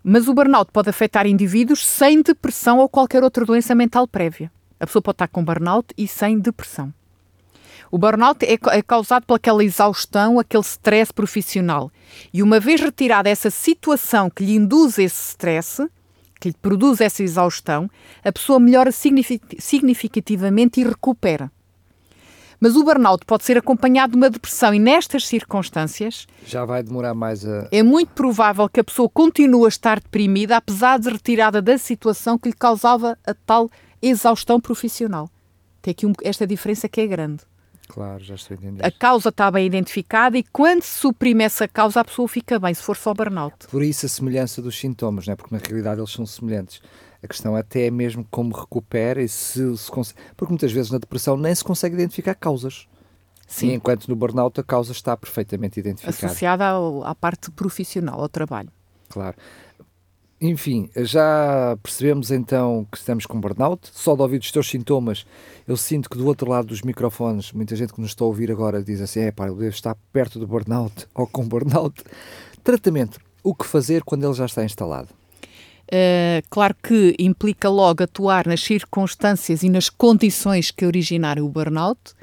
Mas 0.03 0.27
o 0.27 0.33
burnout 0.33 0.69
pode 0.71 0.89
afetar 0.89 1.25
indivíduos 1.25 1.85
sem 1.85 2.21
depressão 2.21 2.79
ou 2.79 2.89
qualquer 2.89 3.23
outra 3.23 3.45
doença 3.45 3.73
mental 3.73 4.05
prévia. 4.05 4.51
A 4.77 4.85
pessoa 4.85 5.01
pode 5.01 5.15
estar 5.15 5.29
com 5.29 5.43
burnout 5.45 5.93
e 5.97 6.07
sem 6.07 6.37
depressão. 6.37 6.93
O 7.89 7.97
burnout 7.97 8.43
é, 8.43 8.57
é 8.77 8.81
causado 8.81 9.25
por 9.25 9.35
aquela 9.35 9.63
exaustão, 9.63 10.39
aquele 10.39 10.63
stress 10.63 11.13
profissional. 11.13 11.89
E 12.33 12.43
uma 12.43 12.59
vez 12.59 12.81
retirada 12.81 13.29
essa 13.29 13.49
situação 13.49 14.29
que 14.29 14.43
lhe 14.43 14.55
induz 14.55 14.97
esse 14.97 15.29
stress, 15.29 15.87
que 16.39 16.49
lhe 16.49 16.55
produz 16.61 16.99
essa 16.99 17.23
exaustão, 17.23 17.89
a 18.23 18.31
pessoa 18.31 18.59
melhora 18.59 18.91
significativamente 18.91 20.81
e 20.81 20.83
recupera. 20.83 21.49
Mas 22.63 22.77
o 22.77 22.83
burnout 22.85 23.25
pode 23.25 23.43
ser 23.43 23.57
acompanhado 23.57 24.11
de 24.11 24.17
uma 24.17 24.29
depressão 24.29 24.73
e 24.73 24.79
nestas 24.79 25.27
circunstâncias. 25.27 26.25
Já 26.45 26.63
vai 26.63 26.81
demorar 26.81 27.13
mais 27.13 27.45
a. 27.45 27.67
É 27.69 27.83
muito 27.83 28.13
provável 28.13 28.69
que 28.69 28.79
a 28.79 28.83
pessoa 28.85 29.09
continue 29.09 29.65
a 29.65 29.67
estar 29.67 29.99
deprimida, 29.99 30.55
apesar 30.55 30.97
de 30.97 31.09
retirada 31.09 31.61
da 31.61 31.77
situação 31.77 32.37
que 32.37 32.47
lhe 32.47 32.55
causava 32.55 33.17
a 33.27 33.33
tal 33.33 33.69
exaustão 34.01 34.61
profissional. 34.61 35.29
Tem 35.81 35.91
aqui 35.91 36.05
um, 36.05 36.13
esta 36.23 36.47
diferença 36.47 36.87
que 36.87 37.01
é 37.01 37.05
grande. 37.05 37.43
Claro, 37.89 38.23
já 38.23 38.35
estou 38.35 38.55
entendendo. 38.55 38.85
A 38.85 38.91
causa 38.91 39.27
está 39.27 39.51
bem 39.51 39.65
identificada 39.65 40.37
e 40.37 40.43
quando 40.43 40.83
se 40.83 40.99
suprime 40.99 41.43
essa 41.43 41.67
causa, 41.67 41.99
a 41.99 42.05
pessoa 42.05 42.29
fica 42.29 42.57
bem, 42.57 42.73
se 42.73 42.81
for 42.81 42.95
só 42.95 43.13
burnout. 43.13 43.67
Por 43.67 43.83
isso 43.83 44.05
a 44.05 44.09
semelhança 44.09 44.61
dos 44.61 44.79
sintomas, 44.79 45.27
né? 45.27 45.35
porque 45.35 45.53
na 45.53 45.59
realidade 45.61 45.99
eles 45.99 46.11
são 46.13 46.25
semelhantes. 46.25 46.81
A 47.23 47.27
questão 47.27 47.55
até 47.55 47.87
é 47.87 47.91
mesmo 47.91 48.27
como 48.29 48.53
recupera 48.53 49.21
e 49.21 49.29
se, 49.29 49.77
se 49.77 49.89
consegue. 49.89 50.19
Porque 50.35 50.51
muitas 50.51 50.71
vezes 50.71 50.91
na 50.91 50.97
depressão 50.97 51.37
nem 51.37 51.55
se 51.55 51.63
consegue 51.63 51.95
identificar 51.95 52.35
causas. 52.35 52.87
Sim. 53.47 53.69
E 53.69 53.73
enquanto 53.73 54.07
no 54.07 54.15
burnout 54.15 54.59
a 54.59 54.63
causa 54.63 54.91
está 54.91 55.15
perfeitamente 55.15 55.79
identificada. 55.79 56.25
Associada 56.25 56.67
ao, 56.67 57.03
à 57.03 57.15
parte 57.15 57.49
profissional, 57.51 58.19
ao 58.19 58.27
trabalho. 58.27 58.69
Claro. 59.09 59.37
Enfim, 60.41 60.89
já 60.97 61.77
percebemos 61.81 62.29
então 62.29 62.85
que 62.91 62.97
estamos 62.97 63.25
com 63.25 63.39
burnout. 63.39 63.89
Só 63.93 64.13
de 64.13 64.21
ouvir 64.21 64.41
os 64.41 64.51
teus 64.51 64.67
sintomas, 64.67 65.25
eu 65.65 65.77
sinto 65.77 66.09
que 66.09 66.17
do 66.17 66.27
outro 66.27 66.49
lado 66.49 66.67
dos 66.67 66.81
microfones, 66.81 67.53
muita 67.53 67.75
gente 67.77 67.93
que 67.93 68.01
nos 68.01 68.09
está 68.09 68.25
a 68.25 68.27
ouvir 68.27 68.51
agora 68.51 68.83
diz 68.83 68.99
assim: 68.99 69.21
é 69.21 69.31
pá, 69.31 69.47
eu 69.47 69.55
devo 69.55 69.73
estar 69.73 69.95
perto 70.11 70.39
do 70.39 70.45
burnout 70.45 71.07
ou 71.15 71.25
com 71.25 71.47
burnout. 71.47 72.03
Tratamento. 72.61 73.19
O 73.41 73.55
que 73.55 73.65
fazer 73.65 74.03
quando 74.03 74.25
ele 74.25 74.33
já 74.33 74.45
está 74.45 74.65
instalado? 74.65 75.09
Uh, 75.91 76.41
claro 76.49 76.75
que 76.81 77.15
implica 77.19 77.69
logo 77.69 78.03
atuar 78.03 78.47
nas 78.47 78.61
circunstâncias 78.61 79.63
e 79.63 79.69
nas 79.69 79.89
condições 79.89 80.71
que 80.71 80.85
originaram 80.85 81.45
o 81.45 81.49
burnout, 81.49 82.13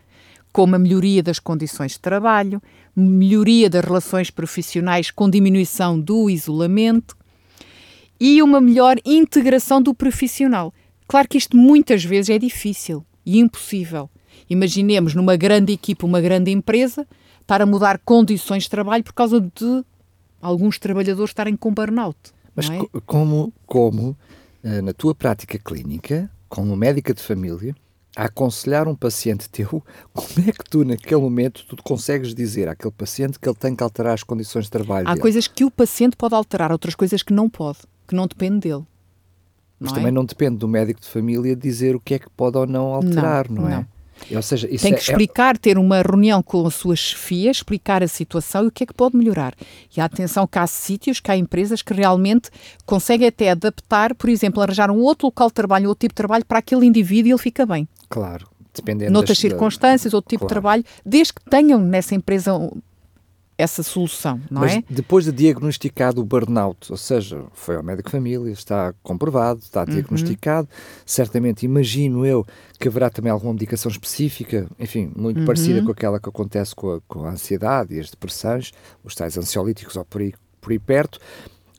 como 0.53 0.75
a 0.75 0.79
melhoria 0.79 1.23
das 1.23 1.39
condições 1.39 1.93
de 1.93 2.01
trabalho, 2.01 2.61
melhoria 2.97 3.71
das 3.71 3.85
relações 3.85 4.31
profissionais 4.31 5.11
com 5.11 5.31
diminuição 5.31 6.01
do 6.01 6.29
isolamento 6.29 7.17
e 8.19 8.43
uma 8.43 8.61
melhor 8.61 8.97
integração 9.05 9.81
do 9.81 9.95
profissional. 9.95 10.75
Claro 11.07 11.29
que 11.29 11.39
isto 11.39 11.57
muitas 11.57 12.05
vezes 12.05 12.31
é 12.31 12.39
difícil 12.39 13.05
e 13.25 13.39
impossível. 13.39 14.11
Imaginemos 14.49 15.15
numa 15.15 15.37
grande 15.37 15.73
equipa, 15.73 16.07
uma 16.07 16.21
grande 16.21 16.51
empresa, 16.51 17.07
estar 17.41 17.63
a 17.63 17.67
mudar 17.67 17.99
condições 18.05 18.65
de 18.65 18.71
trabalho 18.71 19.05
por 19.05 19.13
causa 19.13 19.41
de 19.41 19.85
alguns 20.41 20.79
trabalhadores 20.79 21.31
estarem 21.31 21.57
com 21.57 21.73
burnout. 21.73 22.19
Mas 22.55 22.69
é? 22.71 22.79
como, 23.07 23.53
como, 23.67 24.17
eh, 24.63 24.81
na 24.83 24.93
tua 24.93 25.15
prática 25.15 25.59
clínica, 25.59 26.31
como 26.49 26.77
médica 26.77 27.15
de 27.15 27.23
família, 27.23 27.75
a 28.17 28.25
aconselhar 28.25 28.89
um 28.89 28.95
paciente 28.95 29.49
teu, 29.49 29.83
como 30.13 30.49
é 30.49 30.53
que 30.53 30.65
tu, 30.69 30.85
naquele 30.85 31.21
momento, 31.21 31.65
tu 31.67 31.83
consegues 31.83 32.35
dizer 32.35 32.69
àquele 32.69 32.93
paciente 32.93 33.39
que 33.39 33.49
ele 33.49 33.57
tem 33.57 33.75
que 33.75 33.83
alterar 33.83 34.15
as 34.15 34.23
condições 34.23 34.65
de 34.65 34.71
trabalho 34.71 35.07
Há 35.07 35.13
dele? 35.13 35.23
coisas 35.23 35.47
que 35.47 35.65
o 35.65 35.71
paciente 35.71 36.17
pode 36.17 36.35
alterar, 36.35 36.73
outras 36.73 36.95
coisas 36.95 37.23
que 37.23 37.33
não 37.33 37.49
pode, 37.49 37.79
que 38.07 38.15
não 38.15 38.27
depende 38.27 38.69
dele. 38.69 38.85
Mas 39.79 39.93
não 39.93 39.97
também 39.97 40.09
é? 40.09 40.13
não 40.13 40.25
depende 40.25 40.59
do 40.59 40.69
médico 40.69 41.01
de 41.01 41.09
família 41.09 41.57
dizer 41.57 41.97
o 41.97 42.01
que 42.01 42.15
é 42.15 42.19
que 42.19 42.29
pode 42.31 42.59
ou 42.59 42.67
não 42.67 42.93
alterar, 42.93 43.49
não, 43.49 43.63
Não, 43.63 43.69
é? 43.69 43.77
não. 43.77 43.87
Ou 44.35 44.43
seja, 44.43 44.69
Tem 44.69 44.93
é- 44.93 44.97
que 44.97 45.03
explicar, 45.03 45.57
ter 45.59 45.79
uma 45.79 46.03
reunião 46.03 46.43
com 46.43 46.67
a 46.67 46.71
sua 46.71 46.95
chefia, 46.97 47.51
explicar 47.51 48.03
a 48.03 48.09
situação 48.09 48.65
e 48.65 48.67
o 48.69 48.71
que 48.71 48.85
é 48.85 48.87
que 48.87 48.95
pode 48.95 49.17
melhorar. 49.17 49.55
E 49.97 50.01
atenção 50.01 50.47
que 50.47 50.59
há 50.59 50.67
sítios, 50.67 51.21
que 51.21 51.31
há 51.31 51.37
empresas 51.37 51.83
que 51.83 51.93
realmente 51.95 52.51
conseguem 52.87 53.29
até 53.29 53.51
adaptar, 53.51 54.15
por 54.15 54.29
exemplo, 54.31 54.63
arranjar 54.63 54.91
um 54.91 54.99
outro 55.01 55.27
local 55.27 55.49
de 55.49 55.55
trabalho, 55.55 55.89
outro 55.89 56.01
tipo 56.01 56.13
de 56.13 56.17
trabalho 56.17 56.45
para 56.45 56.59
aquele 56.59 56.87
indivíduo 56.87 57.29
e 57.29 57.33
ele 57.33 57.39
fica 57.39 57.65
bem. 57.67 57.89
é, 58.03 58.05
claro, 58.09 58.47
dependendo 58.75 59.13
Noutras 59.13 59.37
das- 59.39 59.43
da- 59.45 59.49
circunstâncias, 59.51 60.15
outro 60.15 60.29
tipo 60.31 60.45
de 60.45 60.49
Claro. 60.49 60.55
trabalho, 60.63 60.85
desde 61.05 61.33
que 61.35 61.43
tenham 61.51 61.81
nessa 61.81 62.15
empresa 62.15 62.53
essa 63.61 63.83
solução, 63.83 64.41
não 64.51 64.63
Mas 64.63 64.73
é? 64.77 64.85
depois 64.89 65.25
de 65.25 65.33
diagnosticado 65.33 66.21
o 66.21 66.25
burnout, 66.25 66.91
ou 66.91 66.97
seja, 66.97 67.45
foi 67.53 67.77
ao 67.77 67.83
médico 67.83 68.11
família, 68.11 68.51
está 68.51 68.93
comprovado, 69.03 69.61
está 69.61 69.81
Uhum. 69.81 69.87
diagnosticado, 69.87 70.69
certamente 71.07 71.65
imagino 71.65 72.25
eu 72.27 72.45
que 72.79 72.89
haverá 72.89 73.11
também 73.11 73.31
alguma 73.31 73.53
medicação 73.53 73.91
específica, 73.91 74.67
enfim, 74.79 75.13
muito 75.17 75.39
Uhum. 75.41 75.45
parecida 75.45 75.83
com 75.83 75.91
aquela 75.93 76.19
que 76.19 76.29
acontece 76.29 76.75
com 76.75 76.95
a, 76.95 77.01
com 77.07 77.25
a 77.25 77.31
ansiedade 77.31 77.95
e 77.95 78.01
as 78.01 78.11
depressões, 78.11 78.73
os 79.05 79.15
tais 79.15 79.37
ansiolíticos 79.39 79.97
ou 79.97 80.05
por 80.05 80.21
aí, 80.21 80.33
por 80.61 80.73
aí 80.73 80.79
perto, 80.79 81.19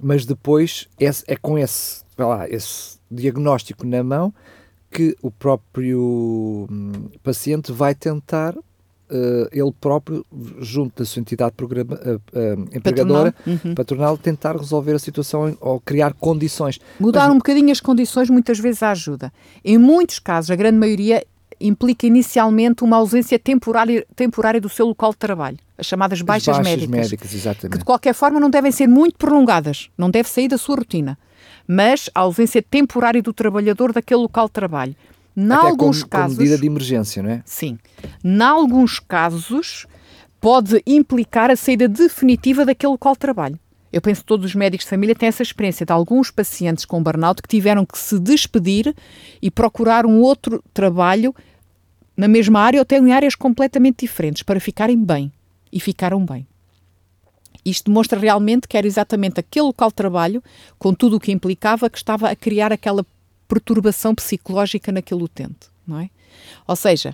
mas 0.01 0.25
depois 0.25 0.88
esse- 1.00 1.23
é 1.27 1.35
com 1.35 1.57
esse, 1.57 2.01
lá, 2.17 2.47
esse 2.50 2.97
diagnóstico 3.09 3.85
na 3.85 4.03
mão 4.03 4.33
que 4.89 5.15
o 5.21 5.31
próprio 5.31 6.67
hum, 6.69 7.09
paciente 7.23 7.71
vai 7.71 7.95
tentar 7.95 8.55
eh, 9.12 9.50
ele 9.51 9.72
próprio, 9.80 10.25
junto 10.60 11.00
da 11.00 11.06
sua 11.06 11.20
entidade 11.20 11.51
programa, 11.56 12.00
eh, 12.34 12.56
empregadora, 12.74 13.36
Uhum. 13.46 13.75
patronal, 13.75 14.18
tentar 14.18 14.56
resolver 14.58 14.94
a 14.96 15.00
situação 15.00 15.56
ou 15.60 15.80
criar 15.80 16.13
condições. 16.13 16.80
Mudar 17.00 17.25
Mas- 17.27 17.32
um 17.34 17.38
bocadinho 17.38 17.72
as 17.72 17.80
condições 17.82 18.30
muitas 18.30 18.58
vezes 18.60 18.82
ajuda. 18.84 19.32
Em 19.63 19.77
muitos 19.77 20.18
casos, 20.20 20.50
a 20.51 20.56
grande 20.56 20.77
maioria 20.77 21.24
implica 21.60 22.08
inicialmente 22.08 22.84
uma 22.84 22.98
ausência 22.98 23.38
temporária, 23.38 24.06
temporária 24.15 24.60
do 24.60 24.68
seu 24.70 24.88
local 24.88 25.12
de 25.12 25.18
trabalho, 25.18 25.58
as 25.77 25.86
chamadas 25.86 26.20
baixas, 26.22 26.58
médicas, 26.60 27.10
que 27.12 27.36
exatamente. 27.36 27.77
de 27.77 27.86
qualquer 27.86 28.13
forma 28.15 28.39
não 28.39 28.50
devem 28.50 28.72
ser 28.72 28.88
muito 28.88 29.15
prolongadas, 29.18 29.89
não 29.96 30.10
deve 30.10 30.27
sair 30.27 30.48
da 30.48 30.58
sua 30.58 30.77
rotina, 30.77 31.20
mas 31.68 32.10
a 32.15 32.22
ausência 32.22 32.63
temporária 32.63 33.22
do 33.22 33.32
trabalhador 33.32 33.94
daquele 33.94 34.22
local 34.22 34.48
de 34.48 34.53
trabalho. 34.53 34.96
Em 35.35 35.51
alguns 35.51 36.03
como, 36.03 36.09
casos, 36.09 36.35
como 36.35 36.47
medida 36.47 36.61
de 36.61 36.67
emergência, 36.67 37.23
não 37.23 37.29
é? 37.29 37.43
Sim. 37.45 37.77
Em 38.23 38.41
alguns 38.41 39.00
casos, 39.00 39.88
pode 40.39 40.81
implicar 40.85 41.50
a 41.50 41.55
saída 41.55 41.88
definitiva 41.88 42.65
daquele 42.65 42.91
local 42.91 43.13
de 43.13 43.19
trabalho. 43.19 43.59
Eu 43.91 44.01
penso 44.01 44.21
que 44.21 44.27
todos 44.27 44.45
os 44.45 44.55
médicos 44.55 44.85
de 44.85 44.89
família 44.89 45.13
têm 45.13 45.27
essa 45.27 45.43
experiência 45.43 45.85
de 45.85 45.91
alguns 45.91 46.31
pacientes 46.31 46.85
com 46.85 47.03
burnout 47.03 47.41
que 47.41 47.47
tiveram 47.47 47.85
que 47.85 47.97
se 47.97 48.17
despedir 48.19 48.95
e 49.41 49.51
procurar 49.51 50.05
um 50.05 50.21
outro 50.21 50.63
trabalho 50.73 51.35
na 52.15 52.27
mesma 52.27 52.61
área 52.61 52.79
ou 52.79 52.83
até 52.83 52.97
em 52.97 53.11
áreas 53.11 53.35
completamente 53.35 54.05
diferentes 54.05 54.43
para 54.43 54.59
ficarem 54.59 54.97
bem. 54.97 55.31
E 55.71 55.79
ficaram 55.79 56.25
bem. 56.25 56.47
Isto 57.63 57.85
demonstra 57.85 58.19
realmente 58.19 58.67
que 58.67 58.77
era 58.77 58.88
exatamente 58.88 59.39
aquele 59.39 59.67
local 59.67 59.89
de 59.89 59.95
trabalho, 59.95 60.43
com 60.79 60.93
tudo 60.93 61.17
o 61.17 61.19
que 61.19 61.31
implicava, 61.31 61.89
que 61.89 61.97
estava 61.97 62.29
a 62.29 62.35
criar 62.35 62.71
aquela 62.73 63.05
perturbação 63.51 64.15
psicológica 64.15 64.93
naquele 64.93 65.24
utente, 65.24 65.67
não 65.86 66.00
é? 66.00 66.10
Ou 66.65 66.75
seja, 66.77 67.13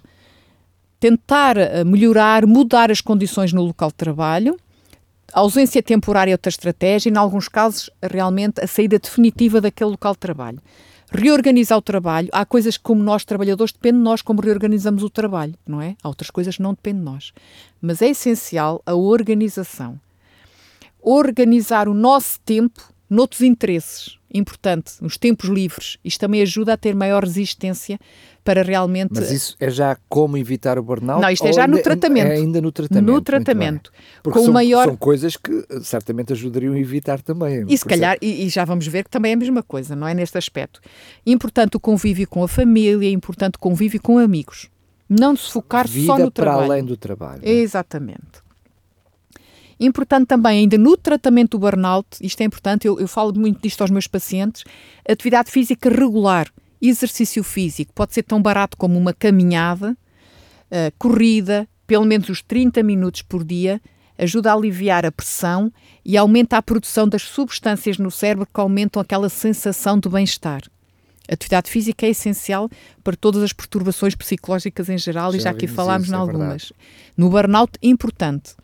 tentar 0.99 1.57
eh, 1.57 1.83
melhorar, 1.83 2.45
mudar 2.45 2.91
as 2.91 3.01
condições 3.01 3.51
no 3.51 3.63
local 3.63 3.89
de 3.89 3.95
trabalho, 3.95 4.55
a 5.33 5.39
ausência 5.39 5.81
temporária 5.81 6.31
é 6.31 6.35
outra 6.35 6.49
estratégia, 6.49 7.09
e, 7.09 7.11
em 7.11 7.17
alguns 7.17 7.49
casos, 7.49 7.89
realmente 8.03 8.63
a 8.63 8.67
saída 8.67 8.99
definitiva 8.99 9.59
daquele 9.59 9.89
local 9.89 10.13
de 10.13 10.19
trabalho. 10.19 10.61
Reorganizar 11.11 11.77
o 11.77 11.81
trabalho, 11.81 12.29
há 12.31 12.45
coisas 12.45 12.77
que, 12.77 12.83
como 12.83 13.01
nós 13.01 13.25
trabalhadores, 13.25 13.73
depende 13.73 13.97
de 13.97 14.03
nós 14.03 14.21
como 14.21 14.39
reorganizamos 14.39 15.01
o 15.01 15.09
trabalho, 15.09 15.55
não 15.65 15.81
é? 15.81 15.95
Há 16.03 16.07
outras 16.07 16.29
coisas 16.29 16.57
que 16.57 16.61
não 16.61 16.73
dependem 16.73 16.99
de 16.99 17.05
nós. 17.05 17.33
Mas 17.81 18.01
é 18.01 18.09
essencial 18.09 18.81
a 18.85 18.93
organização. 18.93 19.99
Organizar 21.01 21.87
o 21.87 21.93
nosso 21.95 22.39
tempo 22.41 22.93
noutros 23.09 23.41
interesses. 23.41 24.17
Importante, 24.33 24.95
nos 25.01 25.17
tempos 25.17 25.49
livres. 25.49 25.97
Isto 26.03 26.19
também 26.19 26.41
ajuda 26.41 26.73
a 26.73 26.77
ter 26.77 26.93
maior 26.93 27.23
resistência 27.23 27.97
para 28.43 28.61
realmente. 28.61 29.11
Mas 29.13 29.31
isso 29.31 29.55
é 29.57 29.69
já 29.69 29.97
como 30.09 30.37
evitar 30.37 30.77
o 30.77 30.83
burnout? 30.83 31.21
Não, 31.21 31.29
isto 31.29 31.47
é 31.47 31.53
já 31.53 31.65
no 31.65 31.81
tratamento. 31.81 32.27
É 32.27 32.33
ainda 32.33 32.61
no 32.61 32.71
tratamento. 32.71 33.05
No 33.05 33.21
tratamento. 33.21 33.91
Porque 34.21 34.37
com 34.37 34.45
são, 34.45 34.53
maior... 34.53 34.85
são 34.85 34.97
coisas 34.97 35.37
que 35.37 35.65
eh, 35.69 35.79
certamente 35.81 36.33
ajudariam 36.33 36.73
a 36.73 36.79
evitar 36.79 37.21
também. 37.21 37.65
E 37.69 37.77
se 37.77 37.85
calhar, 37.85 38.17
e, 38.21 38.45
e, 38.45 38.49
já 38.49 38.65
vamos 38.65 38.85
ver 38.87 39.05
que 39.05 39.09
também 39.09 39.31
é 39.31 39.35
a 39.35 39.37
mesma 39.37 39.63
coisa, 39.63 39.95
não 39.95 40.05
é? 40.05 40.13
Neste 40.13 40.37
aspecto. 40.37 40.81
Importante 41.25 41.77
o 41.77 41.79
convívio 41.79 42.27
com 42.27 42.43
a 42.43 42.47
família, 42.49 43.09
importante 43.09 43.55
o 43.55 43.59
convívio 43.59 44.01
com 44.01 44.17
amigos. 44.17 44.69
Não 45.09 45.37
se 45.37 45.51
focar 45.51 45.87
Vida 45.87 46.07
só 46.07 46.17
no 46.17 46.31
para 46.31 46.43
trabalho. 46.43 46.71
além 46.71 46.83
do 46.83 46.97
trabalho. 46.97 47.41
É? 47.43 47.49
Exatamente. 47.49 48.46
Importante 49.79 50.27
também, 50.27 50.59
ainda 50.59 50.77
no 50.77 50.97
tratamento 50.97 51.51
do 51.51 51.59
burnout, 51.59 52.07
isto 52.21 52.41
é 52.41 52.45
importante, 52.45 52.87
eu, 52.87 52.99
eu 52.99 53.07
falo 53.07 53.33
muito 53.37 53.61
disto 53.61 53.81
aos 53.81 53.91
meus 53.91 54.07
pacientes, 54.07 54.63
atividade 55.07 55.51
física 55.51 55.89
regular, 55.89 56.47
exercício 56.81 57.43
físico, 57.43 57.93
pode 57.93 58.13
ser 58.13 58.23
tão 58.23 58.41
barato 58.41 58.75
como 58.75 58.97
uma 58.97 59.13
caminhada, 59.13 59.91
uh, 60.71 60.93
corrida, 60.97 61.67
pelo 61.85 62.05
menos 62.05 62.27
os 62.29 62.41
30 62.41 62.81
minutos 62.81 63.21
por 63.21 63.43
dia, 63.43 63.79
ajuda 64.17 64.51
a 64.51 64.55
aliviar 64.55 65.05
a 65.05 65.11
pressão 65.11 65.71
e 66.03 66.17
aumenta 66.17 66.57
a 66.57 66.61
produção 66.61 67.07
das 67.07 67.21
substâncias 67.21 67.97
no 67.97 68.09
cérebro 68.09 68.47
que 68.51 68.59
aumentam 68.59 69.01
aquela 69.01 69.29
sensação 69.29 69.99
de 69.99 70.09
bem-estar. 70.09 70.63
A 71.29 71.33
atividade 71.33 71.69
física 71.69 72.05
é 72.05 72.09
essencial 72.09 72.69
para 73.03 73.15
todas 73.15 73.43
as 73.43 73.53
perturbações 73.53 74.15
psicológicas 74.15 74.89
em 74.89 74.97
geral 74.97 75.31
já 75.33 75.37
e 75.37 75.41
já 75.41 75.49
aqui 75.51 75.67
falámos 75.67 76.09
em 76.09 76.13
é 76.13 76.15
algumas. 76.15 76.71
no 77.15 77.29
burnout, 77.29 77.73
importante. 77.83 78.55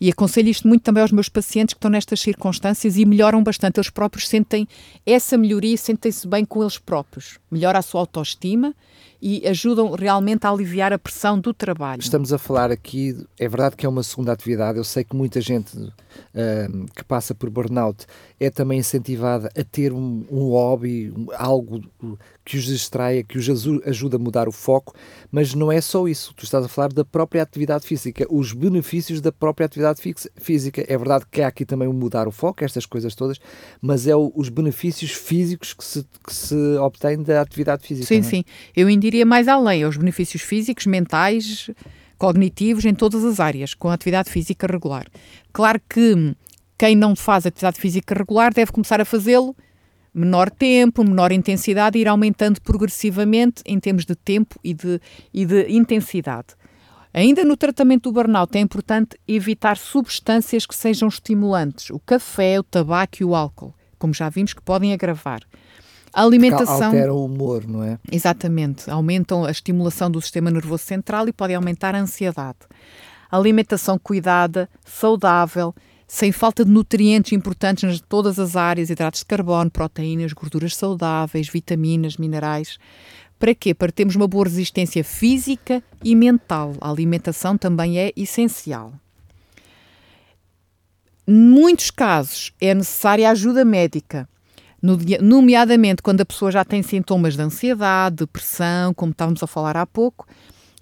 E 0.00 0.10
aconselho 0.10 0.48
isto 0.48 0.66
muito 0.66 0.82
também 0.82 1.02
aos 1.02 1.12
meus 1.12 1.28
pacientes 1.28 1.74
que 1.74 1.78
estão 1.78 1.90
nestas 1.90 2.20
circunstâncias 2.20 2.96
e 2.96 3.04
melhoram 3.04 3.42
bastante. 3.42 3.78
Eles 3.78 3.90
próprios 3.90 4.28
sentem 4.28 4.66
essa 5.04 5.36
melhoria 5.36 5.76
sentem-se 5.76 6.26
bem 6.26 6.44
com 6.44 6.62
eles 6.62 6.78
próprios. 6.78 7.38
Melhora 7.50 7.78
a 7.78 7.82
sua 7.82 8.00
autoestima 8.00 8.74
e 9.20 9.46
ajudam 9.46 9.92
realmente 9.92 10.46
a 10.46 10.50
aliviar 10.50 10.92
a 10.92 10.98
pressão 10.98 11.38
do 11.38 11.52
trabalho. 11.52 12.00
Estamos 12.00 12.32
a 12.32 12.38
falar 12.38 12.70
aqui, 12.70 13.16
é 13.38 13.48
verdade 13.48 13.76
que 13.76 13.84
é 13.84 13.88
uma 13.88 14.02
segunda 14.02 14.32
atividade, 14.32 14.78
eu 14.78 14.84
sei 14.84 15.04
que 15.04 15.16
muita 15.16 15.40
gente 15.40 15.76
uh, 15.76 16.86
que 16.94 17.04
passa 17.04 17.34
por 17.34 17.50
burnout 17.50 18.06
é 18.38 18.50
também 18.50 18.78
incentivada 18.78 19.50
a 19.56 19.64
ter 19.64 19.92
um, 19.92 20.24
um 20.30 20.50
hobby, 20.50 21.10
um, 21.10 21.26
algo 21.36 21.82
que 22.44 22.56
os 22.56 22.64
distraia, 22.64 23.22
que 23.22 23.36
os 23.36 23.46
ajuda 23.84 24.16
a 24.16 24.18
mudar 24.18 24.48
o 24.48 24.52
foco, 24.52 24.94
mas 25.30 25.52
não 25.52 25.70
é 25.70 25.80
só 25.80 26.08
isso. 26.08 26.32
Tu 26.34 26.44
estás 26.44 26.64
a 26.64 26.68
falar 26.68 26.92
da 26.92 27.04
própria 27.04 27.42
atividade 27.42 27.86
física, 27.86 28.26
os 28.30 28.52
benefícios 28.52 29.20
da 29.20 29.30
própria 29.30 29.66
atividade 29.66 30.00
física. 30.36 30.82
É 30.88 30.96
verdade 30.96 31.26
que 31.30 31.42
há 31.42 31.48
aqui 31.48 31.66
também 31.66 31.86
o 31.86 31.92
mudar 31.92 32.26
o 32.26 32.30
foco, 32.30 32.64
estas 32.64 32.86
coisas 32.86 33.14
todas, 33.14 33.38
mas 33.82 34.06
é 34.06 34.16
o, 34.16 34.32
os 34.34 34.48
benefícios 34.48 35.10
físicos 35.10 35.74
que 35.74 35.84
se, 35.84 36.06
que 36.26 36.34
se 36.34 36.54
obtêm 36.78 37.22
da 37.22 37.42
atividade 37.42 37.86
física. 37.86 38.06
Sim, 38.06 38.20
é? 38.20 38.22
sim. 38.22 38.44
Eu 38.74 38.88
iria 39.08 39.26
mais 39.26 39.48
além, 39.48 39.84
os 39.84 39.96
benefícios 39.96 40.42
físicos, 40.42 40.86
mentais, 40.86 41.70
cognitivos, 42.16 42.84
em 42.84 42.94
todas 42.94 43.24
as 43.24 43.40
áreas, 43.40 43.74
com 43.74 43.88
atividade 43.88 44.30
física 44.30 44.66
regular. 44.66 45.06
Claro 45.52 45.80
que 45.88 46.34
quem 46.76 46.94
não 46.94 47.16
faz 47.16 47.46
atividade 47.46 47.80
física 47.80 48.14
regular 48.14 48.52
deve 48.54 48.72
começar 48.72 49.00
a 49.00 49.04
fazê-lo 49.04 49.56
menor 50.14 50.50
tempo, 50.50 51.04
menor 51.04 51.32
intensidade 51.32 51.98
e 51.98 52.00
ir 52.02 52.08
aumentando 52.08 52.60
progressivamente 52.60 53.62
em 53.64 53.78
termos 53.78 54.04
de 54.04 54.14
tempo 54.14 54.58
e 54.64 54.74
de, 54.74 55.00
e 55.32 55.46
de 55.46 55.70
intensidade. 55.72 56.48
Ainda 57.12 57.44
no 57.44 57.56
tratamento 57.56 58.10
do 58.10 58.12
burnout 58.12 58.56
é 58.56 58.60
importante 58.60 59.18
evitar 59.26 59.76
substâncias 59.76 60.66
que 60.66 60.74
sejam 60.74 61.08
estimulantes, 61.08 61.90
o 61.90 61.98
café, 61.98 62.58
o 62.60 62.62
tabaco 62.62 63.16
e 63.20 63.24
o 63.24 63.34
álcool, 63.34 63.74
como 63.98 64.12
já 64.12 64.28
vimos 64.28 64.52
que 64.52 64.62
podem 64.62 64.92
agravar. 64.92 65.40
A 66.18 66.24
alimentação. 66.24 66.86
Altera 66.86 67.14
o 67.14 67.24
humor, 67.24 67.64
não 67.64 67.84
é? 67.84 67.96
Exatamente. 68.10 68.90
Aumentam 68.90 69.44
a 69.44 69.52
estimulação 69.52 70.10
do 70.10 70.20
sistema 70.20 70.50
nervoso 70.50 70.82
central 70.82 71.28
e 71.28 71.32
podem 71.32 71.54
aumentar 71.54 71.94
a 71.94 72.00
ansiedade. 72.00 72.58
A 73.30 73.36
alimentação 73.36 73.96
cuidada, 73.96 74.68
saudável, 74.84 75.72
sem 76.08 76.32
falta 76.32 76.64
de 76.64 76.72
nutrientes 76.72 77.32
importantes 77.32 77.84
em 77.84 78.02
todas 78.08 78.40
as 78.40 78.56
áreas, 78.56 78.90
hidratos 78.90 79.20
de 79.20 79.26
carbono, 79.26 79.70
proteínas, 79.70 80.32
gorduras 80.32 80.74
saudáveis, 80.74 81.48
vitaminas, 81.48 82.16
minerais. 82.16 82.78
Para 83.38 83.54
quê? 83.54 83.72
Para 83.72 83.92
termos 83.92 84.16
uma 84.16 84.26
boa 84.26 84.46
resistência 84.46 85.04
física 85.04 85.80
e 86.02 86.16
mental. 86.16 86.74
A 86.80 86.90
alimentação 86.90 87.56
também 87.56 87.96
é 87.96 88.12
essencial. 88.16 88.92
Em 91.28 91.32
muitos 91.32 91.92
casos 91.92 92.52
é 92.60 92.74
necessária 92.74 93.30
ajuda 93.30 93.64
médica, 93.64 94.28
nomeadamente 94.82 96.02
quando 96.02 96.20
a 96.20 96.26
pessoa 96.26 96.50
já 96.50 96.64
tem 96.64 96.82
sintomas 96.82 97.34
de 97.34 97.42
ansiedade, 97.42 98.16
depressão, 98.16 98.94
como 98.94 99.12
estávamos 99.12 99.42
a 99.42 99.46
falar 99.46 99.76
há 99.76 99.86
pouco, 99.86 100.26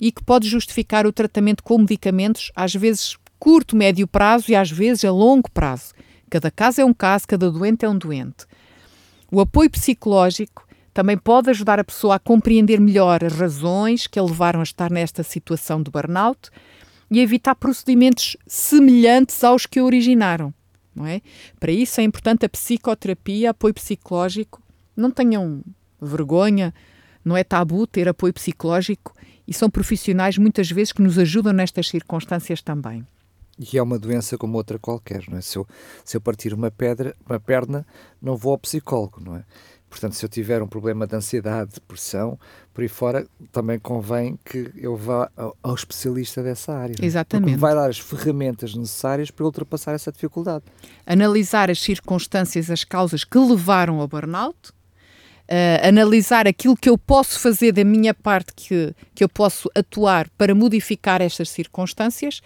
e 0.00 0.12
que 0.12 0.22
pode 0.22 0.48
justificar 0.48 1.06
o 1.06 1.12
tratamento 1.12 1.62
com 1.62 1.78
medicamentos, 1.78 2.52
às 2.54 2.74
vezes 2.74 3.16
curto, 3.38 3.76
médio 3.76 4.06
prazo 4.06 4.50
e 4.50 4.56
às 4.56 4.70
vezes 4.70 5.04
a 5.04 5.10
longo 5.10 5.50
prazo. 5.50 5.94
Cada 6.28 6.50
caso 6.50 6.80
é 6.80 6.84
um 6.84 6.92
caso, 6.92 7.26
cada 7.28 7.50
doente 7.50 7.84
é 7.84 7.88
um 7.88 7.96
doente. 7.96 8.46
O 9.30 9.40
apoio 9.40 9.70
psicológico 9.70 10.66
também 10.92 11.16
pode 11.16 11.50
ajudar 11.50 11.78
a 11.78 11.84
pessoa 11.84 12.16
a 12.16 12.18
compreender 12.18 12.80
melhor 12.80 13.22
as 13.22 13.32
razões 13.32 14.06
que 14.06 14.18
a 14.18 14.22
levaram 14.22 14.60
a 14.60 14.62
estar 14.62 14.90
nesta 14.90 15.22
situação 15.22 15.82
de 15.82 15.90
burnout 15.90 16.50
e 17.10 17.20
evitar 17.20 17.54
procedimentos 17.54 18.36
semelhantes 18.46 19.44
aos 19.44 19.66
que 19.66 19.78
a 19.78 19.84
originaram. 19.84 20.52
Não 20.96 21.06
é? 21.06 21.20
Para 21.60 21.70
isso 21.70 22.00
é 22.00 22.04
importante 22.04 22.46
a 22.46 22.48
psicoterapia, 22.48 23.50
apoio 23.50 23.74
psicológico. 23.74 24.62
Não 24.96 25.10
tenham 25.10 25.62
vergonha, 26.00 26.72
não 27.22 27.36
é 27.36 27.44
tabu 27.44 27.86
ter 27.86 28.08
apoio 28.08 28.32
psicológico 28.32 29.14
e 29.46 29.52
são 29.52 29.68
profissionais 29.68 30.38
muitas 30.38 30.70
vezes 30.70 30.92
que 30.92 31.02
nos 31.02 31.18
ajudam 31.18 31.52
nestas 31.52 31.88
circunstâncias 31.88 32.62
também. 32.62 33.06
E 33.58 33.78
é 33.78 33.82
uma 33.82 33.98
doença 33.98 34.36
como 34.36 34.56
outra 34.56 34.78
qualquer, 34.78 35.24
não 35.28 35.38
é? 35.38 35.40
Se 35.40 35.56
eu, 35.56 35.66
se 36.04 36.16
eu 36.16 36.20
partir 36.20 36.52
uma, 36.52 36.70
pedra, 36.70 37.14
uma 37.28 37.40
perna, 37.40 37.86
não 38.20 38.36
vou 38.36 38.52
ao 38.52 38.58
psicólogo, 38.58 39.20
não 39.20 39.36
é? 39.36 39.44
Portanto, 39.88 40.14
se 40.14 40.24
eu 40.24 40.28
tiver 40.28 40.62
um 40.62 40.66
problema 40.66 41.06
de 41.06 41.16
ansiedade, 41.16 41.72
depressão, 41.74 42.38
por 42.74 42.82
aí 42.82 42.88
fora, 42.88 43.26
também 43.52 43.78
convém 43.78 44.38
que 44.44 44.70
eu 44.76 44.96
vá 44.96 45.30
ao, 45.36 45.56
ao 45.62 45.74
especialista 45.74 46.42
dessa 46.42 46.74
área. 46.74 46.94
É? 47.00 47.04
Exatamente. 47.04 47.50
Porque 47.50 47.60
vai 47.60 47.74
dar 47.74 47.88
as 47.88 47.98
ferramentas 47.98 48.74
necessárias 48.74 49.30
para 49.30 49.44
ultrapassar 49.44 49.92
essa 49.92 50.12
dificuldade. 50.12 50.64
Analisar 51.06 51.70
as 51.70 51.80
circunstâncias, 51.80 52.70
as 52.70 52.84
causas 52.84 53.24
que 53.24 53.38
levaram 53.38 54.00
ao 54.00 54.08
burnout, 54.08 54.70
uh, 54.70 55.86
analisar 55.88 56.46
aquilo 56.46 56.76
que 56.76 56.88
eu 56.88 56.98
posso 56.98 57.38
fazer 57.38 57.72
da 57.72 57.84
minha 57.84 58.12
parte, 58.12 58.52
que, 58.54 58.94
que 59.14 59.24
eu 59.24 59.28
posso 59.28 59.70
atuar 59.74 60.28
para 60.36 60.54
modificar 60.54 61.22
estas 61.22 61.48
circunstâncias 61.48 62.40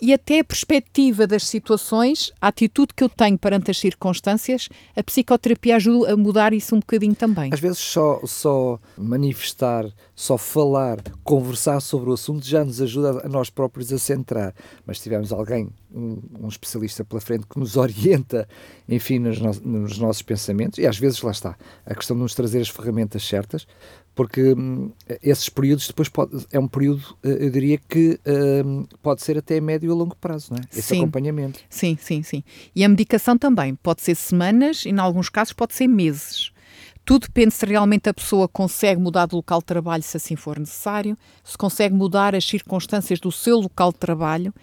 e 0.00 0.12
até 0.12 0.40
a 0.40 0.44
perspectiva 0.44 1.26
das 1.26 1.44
situações, 1.44 2.32
a 2.40 2.48
atitude 2.48 2.94
que 2.94 3.04
eu 3.04 3.08
tenho 3.08 3.38
perante 3.38 3.70
as 3.70 3.78
circunstâncias, 3.78 4.68
a 4.96 5.02
psicoterapia 5.02 5.76
ajuda 5.76 6.12
a 6.12 6.16
mudar 6.16 6.52
isso 6.52 6.74
um 6.74 6.80
bocadinho 6.80 7.14
também. 7.14 7.50
Às 7.52 7.60
vezes 7.60 7.78
só, 7.78 8.20
só 8.24 8.78
manifestar, 8.96 9.86
só 10.14 10.38
falar, 10.38 10.98
conversar 11.22 11.80
sobre 11.80 12.10
o 12.10 12.14
assunto 12.14 12.46
já 12.46 12.64
nos 12.64 12.80
ajuda 12.80 13.22
a 13.24 13.28
nós 13.28 13.50
próprios 13.50 13.92
a 13.92 13.98
centrar. 13.98 14.54
Mas 14.86 14.98
se 14.98 15.04
tivermos 15.04 15.32
alguém, 15.32 15.68
um, 15.92 16.18
um 16.40 16.48
especialista 16.48 17.04
pela 17.04 17.20
frente 17.20 17.46
que 17.46 17.58
nos 17.58 17.76
orienta, 17.78 18.48
enfim, 18.88 19.18
nos, 19.18 19.40
no, 19.40 19.52
nos 19.52 19.98
nossos 19.98 20.22
pensamentos, 20.22 20.78
e 20.78 20.86
às 20.86 20.98
vezes 20.98 21.20
lá 21.22 21.30
está, 21.30 21.56
a 21.84 21.94
questão 21.94 22.16
de 22.16 22.22
nos 22.22 22.34
trazer 22.34 22.60
as 22.60 22.68
ferramentas 22.68 23.22
certas, 23.22 23.66
porque 24.14 24.52
hum, 24.54 24.90
esses 25.22 25.48
períodos 25.48 25.86
depois 25.86 26.08
pode, 26.08 26.46
é 26.52 26.58
um 26.58 26.68
período, 26.68 27.02
eh, 27.22 27.46
eu 27.46 27.50
diria 27.50 27.78
que 27.78 28.18
hum, 28.64 28.86
pode 29.02 29.22
ser 29.22 29.38
até 29.38 29.60
médio 29.60 29.92
a 29.92 29.94
longo 29.94 30.16
prazo, 30.16 30.52
não 30.52 30.58
é? 30.58 30.62
Esse 30.70 30.82
sim. 30.82 30.98
acompanhamento. 30.98 31.60
Sim, 31.68 31.96
sim, 32.00 32.22
sim. 32.22 32.42
E 32.74 32.84
a 32.84 32.88
medicação 32.88 33.38
também 33.38 33.74
pode 33.74 34.02
ser 34.02 34.14
semanas 34.14 34.84
e, 34.84 34.90
em 34.90 34.98
alguns 34.98 35.28
casos, 35.28 35.52
pode 35.52 35.74
ser 35.74 35.86
meses. 35.86 36.52
Tudo 37.04 37.22
depende 37.22 37.54
se 37.54 37.64
realmente 37.64 38.08
a 38.08 38.14
pessoa 38.14 38.46
consegue 38.46 39.00
mudar 39.00 39.26
de 39.26 39.34
local 39.34 39.60
de 39.60 39.64
trabalho, 39.64 40.02
se 40.02 40.16
assim 40.16 40.36
for 40.36 40.58
necessário, 40.58 41.16
se 41.42 41.56
consegue 41.56 41.94
mudar 41.94 42.34
as 42.34 42.44
circunstâncias 42.44 43.18
do 43.18 43.32
seu 43.32 43.58
local 43.58 43.92
de 43.92 43.98
trabalho 43.98 44.54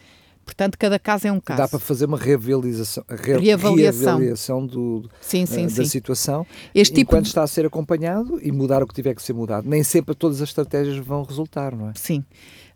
Portanto, 0.47 0.77
cada 0.79 0.97
caso 0.97 1.27
é 1.27 1.31
um 1.31 1.41
caso. 1.41 1.57
Dá 1.61 1.67
para 1.67 1.77
fazer 1.77 2.05
uma 2.05 2.17
reavaliação, 2.17 3.03
re, 3.09 3.37
Reavaliação. 3.37 4.01
reavaliação 4.05 4.65
do, 4.65 5.07
Sim, 5.19 5.45
sim, 5.45 5.63
eh, 5.63 5.65
da 5.65 5.69
sim. 5.69 5.85
situação 5.85 6.47
Este 6.73 6.95
tipo 6.95 7.11
enquanto 7.11 7.23
de- 7.23 7.27
está 7.31 7.43
a 7.43 7.47
ser 7.47 7.65
acompanhado 7.65 8.39
e 8.41 8.49
mudar 8.51 8.81
o 8.81 8.87
que 8.87 8.93
tiver 8.93 9.13
que 9.13 9.21
ser 9.21 9.33
mudado. 9.33 9.67
Nem 9.69 9.83
sempre 9.83 10.15
todas 10.15 10.41
as 10.41 10.47
estratégias 10.47 10.97
vão 10.97 11.21
resultar, 11.23 11.75
não 11.75 11.89
é? 11.89 11.93
Sim. 11.95 12.23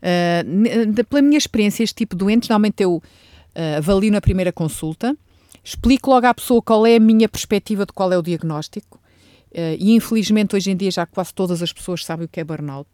Uh, 0.04 1.04
pela 1.06 1.22
minha 1.22 1.38
experiência, 1.38 1.82
este 1.84 1.96
tipo 1.96 2.14
de 2.16 2.20
doentes, 2.20 2.50
normalmente 2.50 2.84
eu 2.84 2.96
uh, 2.98 3.02
avalio 3.78 4.12
na 4.12 4.20
primeira 4.22 4.52
consulta, 4.52 5.16
explico 5.64 6.10
logo 6.10 6.28
à 6.28 6.34
pessoa 6.34 6.62
qual 6.62 6.86
é 6.86 6.98
a 6.98 7.00
minha 7.00 7.30
perspectiva 7.30 7.86
de 7.86 7.94
qual 7.94 8.12
é 8.12 8.18
o 8.18 8.22
diagnóstico. 8.22 9.00
Uh, 9.52 9.76
e 9.80 9.96
infelizmente 9.96 10.56
hoje 10.56 10.72
em 10.72 10.76
dia 10.76 10.92
já 10.92 11.06
quase 11.06 11.34
todas 11.34 11.62
as 11.62 11.72
pessoas 11.74 12.04
sabem 12.06 12.26
o 12.26 12.30
que 12.30 12.40
é 12.40 12.44
burnout. 12.44 12.90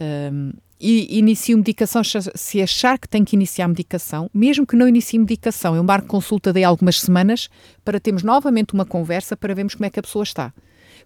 Um, 0.00 0.52
e 0.80 1.18
inicio 1.18 1.56
medicação 1.56 2.02
se- 2.04 2.62
achar 2.62 2.98
que 2.98 3.08
tem 3.08 3.24
que 3.24 3.34
iniciar 3.34 3.66
medicação, 3.66 4.30
mesmo 4.32 4.64
que 4.64 4.76
não 4.76 4.86
inicie 4.86 5.18
medicação, 5.18 5.74
eu 5.74 5.82
marco 5.82 6.06
consulta 6.06 6.52
de 6.52 6.62
algumas 6.62 7.00
semanas 7.00 7.48
para 7.84 7.98
termos 7.98 8.22
novamente 8.22 8.74
uma 8.74 8.84
conversa 8.84 9.36
para 9.36 9.54
vermos 9.54 9.74
como 9.74 9.86
é 9.86 9.90
que 9.90 9.98
a 9.98 10.02
pessoa 10.02 10.22
está. 10.22 10.54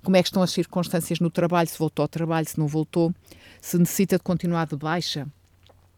Como 0.02 0.16
é 0.16 0.22
que 0.22 0.28
estão 0.28 0.42
as 0.42 0.50
circunstâncias 0.50 1.20
no 1.20 1.30
trabalho, 1.30 1.68
se 1.68 1.78
voltou 1.78 2.02
ao 2.02 2.08
trabalho, 2.08 2.46
se 2.46 2.58
não 2.58 2.66
voltou, 2.66 3.14
se 3.62 3.78
necessita 3.78 4.18
de 4.18 4.22
continuar 4.22 4.66
de 4.66 4.76
baixa. 4.76 5.26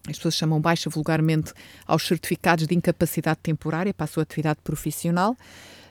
As 0.09 0.17
pessoas 0.17 0.35
chamam 0.35 0.61
baixa 0.61 0.91
vulgarmente 0.91 1.53
aos 1.87 2.07
certificados 2.07 2.67
de 2.67 2.75
incapacidade 2.75 3.41
temporária 3.43 3.93
para 3.95 4.05
a 4.05 4.07
sua 4.07 4.23
atividade 4.23 4.61
profissional. 4.63 5.37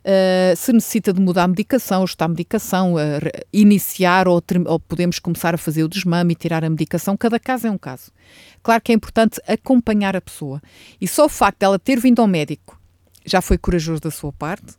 Uh, 0.06 0.54
se 0.58 0.74
necessita 0.74 1.13
de 1.13 1.22
mudar 1.22 1.44
a 1.44 1.48
medicação, 1.48 2.04
ajustar 2.04 2.26
a 2.26 2.30
medicação, 2.30 2.96
re- 2.96 3.32
iniciar 3.54 4.28
ou, 4.28 4.44
ou 4.66 4.80
podemos 4.80 5.18
começar 5.18 5.56
a 5.56 5.58
fazer 5.58 5.82
o 5.82 5.88
desmame 5.88 6.34
e 6.34 6.36
tirar 6.36 6.62
a 6.66 6.70
medicação, 6.70 7.16
cada 7.16 7.39
caso 7.39 7.68
é 7.68 7.72
um 7.72 7.78
caso. 7.78 8.12
Claro 8.62 8.82
que 8.82 8.92
é 8.92 8.96
importante 8.96 9.39
acompanhar 9.48 10.13
a 10.13 10.20
pessoa. 10.20 10.62
E 11.00 11.08
só 11.08 11.26
o 11.26 11.30
facto 11.30 11.60
dela 11.60 11.80
ter 11.80 12.00
vindo 12.02 12.22
ao 12.22 12.28
médico 12.28 12.78
já 13.26 13.42
foi 13.42 13.58
corajoso 13.58 14.02
da 14.02 14.12
sua 14.12 14.34
parte. 14.34 14.74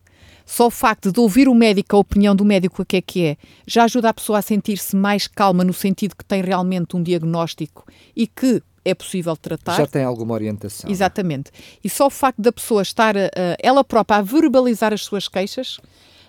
Só 0.44 0.66
o 0.66 0.70
facto 0.70 1.10
de 1.10 1.18
ouvir 1.18 1.48
o 1.48 1.54
médico, 1.54 1.96
a 1.96 1.98
opinião 1.98 2.36
do 2.36 2.44
médico, 2.44 2.82
o 2.82 2.84
que 2.84 2.98
é 2.98 3.00
que 3.00 3.24
é, 3.24 3.36
já 3.66 3.84
ajuda 3.84 4.10
a 4.10 4.14
pessoa 4.14 4.40
a 4.40 4.42
sentir-se 4.42 4.94
mais 4.94 5.26
calma 5.26 5.64
no 5.64 5.72
sentido 5.72 6.14
que 6.14 6.24
tem 6.24 6.42
realmente 6.42 6.94
um 6.94 7.02
diagnóstico 7.02 7.86
e 8.14 8.26
que 8.26 8.62
é 8.84 8.94
possível 8.94 9.36
tratar. 9.36 9.76
Já 9.76 9.86
tem 9.86 10.04
alguma 10.04 10.34
orientação. 10.34 10.90
Exatamente. 10.90 11.50
E 11.82 11.88
só 11.88 12.06
o 12.06 12.10
facto 12.10 12.40
da 12.42 12.52
pessoa 12.52 12.82
estar, 12.82 13.16
a- 13.16 13.26
a- 13.26 13.56
ela 13.62 13.82
própria, 13.84 14.18
a 14.18 14.22
verbalizar 14.22 14.92
as 14.92 15.02
suas 15.02 15.26
queixas, 15.28 15.78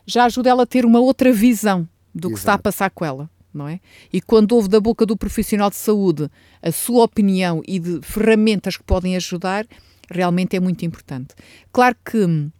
já 0.05 0.25
ajuda 0.25 0.49
ela 0.49 0.63
a 0.63 0.67
ter 0.67 0.85
uma 0.85 0.99
outra 0.99 1.31
visão 1.33 1.87
do 2.13 2.29
que 2.29 2.35
está 2.37 2.51
a 2.51 2.55
Exato. 2.55 2.63
passar 2.63 2.89
com 2.91 3.03
ela. 3.03 3.29
Não 3.53 3.67
é? 3.69 3.79
E 4.11 4.19
quando 4.19 4.51
ouve 4.51 4.67
da 4.67 4.81
boca 4.81 5.05
do 5.05 5.15
profissional 5.15 5.69
de 5.69 5.77
saúde 5.77 6.29
a 6.61 6.71
sua 6.73 7.05
opinião 7.05 7.61
e 7.65 7.79
de 7.79 8.01
ferramentas 8.01 8.75
que 8.75 8.83
podem 8.83 9.15
ajudar, 9.15 9.65
realmente 10.11 10.57
é 10.57 10.59
muito 10.59 10.85
importante. 10.85 11.33
Claro 11.71 11.95
que 12.03 12.17
hum, 12.17 12.51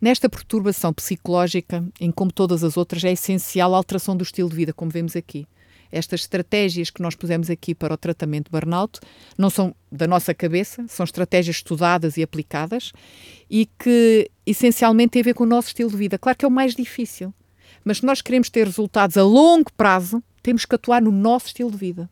nesta 0.00 0.28
perturbação 0.28 0.92
psicológica, 0.92 1.84
em 2.00 2.10
como 2.10 2.32
todas 2.32 2.64
as 2.64 2.76
outras, 2.76 3.04
é 3.04 3.12
essencial 3.12 3.72
a 3.72 3.76
alteração 3.76 4.16
do 4.16 4.24
estilo 4.24 4.50
de 4.50 4.56
vida, 4.56 4.72
como 4.72 4.90
vemos 4.90 5.14
aqui. 5.14 5.46
Estas 5.92 6.22
estratégias 6.22 6.88
que 6.88 7.02
nós 7.02 7.14
pusemos 7.14 7.50
aqui 7.50 7.74
para 7.74 7.92
o 7.92 7.96
tratamento 7.98 8.46
de 8.46 8.50
burnout 8.50 8.98
não 9.36 9.50
são 9.50 9.74
da 9.90 10.06
nossa 10.06 10.32
cabeça, 10.32 10.84
são 10.88 11.04
estratégias 11.04 11.56
estudadas 11.56 12.16
e 12.16 12.22
aplicadas 12.22 12.92
e 13.50 13.68
que 13.78 14.30
essencialmente 14.46 15.10
têm 15.10 15.20
a 15.20 15.24
ver 15.24 15.34
com 15.34 15.44
o 15.44 15.46
nosso 15.46 15.68
estilo 15.68 15.90
de 15.90 15.96
vida. 15.96 16.18
Claro 16.18 16.38
que 16.38 16.44
é 16.46 16.48
o 16.48 16.50
mais 16.50 16.74
difícil, 16.74 17.34
mas 17.84 17.98
se 17.98 18.06
nós 18.06 18.22
queremos 18.22 18.48
ter 18.48 18.66
resultados 18.66 19.18
a 19.18 19.22
longo 19.22 19.70
prazo, 19.74 20.22
temos 20.42 20.64
que 20.64 20.74
atuar 20.74 21.02
no 21.02 21.12
nosso 21.12 21.48
estilo 21.48 21.70
de 21.70 21.76
vida. 21.76 22.10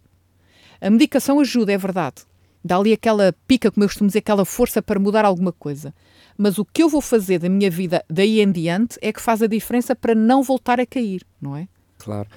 A 0.81 0.91
medicação 0.91 1.41
ajuda, 1.41 1.73
é 1.73 1.79
verdade. 1.79 2.23
Dá 2.63 2.77
ali 2.77 2.93
aquela 2.93 3.35
pica, 3.47 3.71
como 3.71 3.85
eu 3.85 3.89
costumo 3.89 4.09
dizer, 4.09 4.19
aquela 4.19 4.45
força 4.45 4.83
para 4.83 5.01
mudar 5.01 5.25
alguma 5.25 5.53
coisa. 5.53 5.95
Mas 6.37 6.59
o 6.59 6.65
que 6.65 6.83
eu 6.83 6.89
vou 6.89 7.01
fazer 7.01 7.39
da 7.39 7.49
minha 7.49 7.71
vida 7.71 8.05
daí 8.09 8.41
em 8.41 8.53
diante 8.53 8.99
é 9.01 9.13
que 9.13 9.21
faz 9.21 9.43
a 9.43 9.47
diferença 9.47 9.97
para 9.97 10.15
não 10.15 10.43
voltar 10.43 10.79
a 10.81 10.87
cair, 10.87 11.23
não 11.41 11.57
é? 11.57 11.69
Claro. 11.99 12.29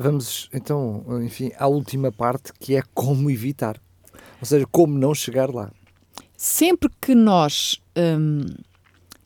Vamos 0.00 0.48
então, 0.54 1.04
enfim, 1.22 1.50
à 1.58 1.66
última 1.66 2.12
parte 2.12 2.52
que 2.52 2.76
é 2.76 2.82
como 2.94 3.28
evitar. 3.30 3.80
Ou 4.40 4.46
seja, 4.46 4.64
como 4.70 4.96
não 4.96 5.12
chegar 5.12 5.52
lá. 5.52 5.72
sempre 6.36 6.88
que 7.00 7.16
nós, 7.16 7.82
hum, 7.96 8.46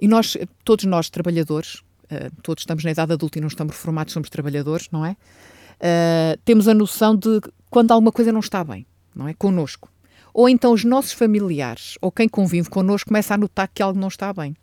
e 0.01 0.09
nós, 0.09 0.35
todos 0.65 0.87
nós 0.87 1.11
trabalhadores, 1.11 1.83
uh, 2.05 2.35
todos 2.43 2.63
estamos 2.63 2.83
na 2.85 2.91
idade 2.91 3.13
adulta 3.13 3.39
e 3.39 3.41
não 3.43 3.49
estamos 3.49 3.75
reformados, 3.77 4.15
somos 4.15 4.31
trabalhadores, 4.31 4.89
não 4.91 5.05
é? 5.05 5.11
Uh, 5.13 6.41
temos 6.43 6.67
a 6.67 6.73
noção 6.73 7.15
de 7.15 7.41
quando 7.69 7.93
alguma 7.93 8.11
coisa 8.11 8.33
não 8.33 8.41
está 8.41 8.65
bem, 8.65 8.87
não 9.15 9.29
é? 9.29 9.35
Connosco. 9.35 9.91
Ou 10.33 10.49
então 10.49 10.73
os 10.73 10.85
nossos 10.85 11.13
familiares, 11.13 11.99
ou 12.01 12.11
quem 12.11 12.27
convive 12.27 12.71
connosco, 12.71 13.09
começa 13.09 13.35
a 13.35 13.37
notar 13.37 13.69
que 13.69 13.83
algo 13.83 14.01
não 14.01 14.09
está 14.09 14.33
bem. 14.33 14.57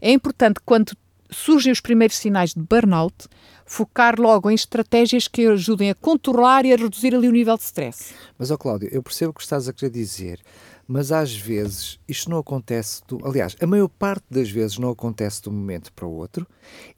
É 0.00 0.10
importante, 0.10 0.60
quando 0.64 0.96
surgem 1.34 1.72
os 1.72 1.80
primeiros 1.80 2.16
sinais 2.16 2.54
de 2.54 2.60
burnout, 2.60 3.28
focar 3.66 4.20
logo 4.20 4.50
em 4.50 4.54
estratégias 4.54 5.26
que 5.26 5.46
ajudem 5.46 5.90
a 5.90 5.94
controlar 5.94 6.64
e 6.64 6.72
a 6.72 6.76
reduzir 6.76 7.14
ali 7.14 7.28
o 7.28 7.32
nível 7.32 7.56
de 7.56 7.62
stress. 7.64 8.14
Mas, 8.38 8.50
ó 8.50 8.56
Cláudio, 8.56 8.88
eu 8.92 9.02
percebo 9.02 9.30
o 9.30 9.34
que 9.34 9.42
estás 9.42 9.68
a 9.68 9.72
querer 9.72 9.90
dizer, 9.90 10.40
mas 10.86 11.10
às 11.10 11.34
vezes 11.34 11.98
isto 12.06 12.28
não 12.28 12.38
acontece, 12.38 13.02
do, 13.08 13.18
aliás, 13.26 13.56
a 13.60 13.66
maior 13.66 13.88
parte 13.88 14.24
das 14.30 14.50
vezes 14.50 14.78
não 14.78 14.90
acontece 14.90 15.42
de 15.42 15.48
um 15.48 15.52
momento 15.52 15.92
para 15.92 16.06
o 16.06 16.12
outro, 16.12 16.46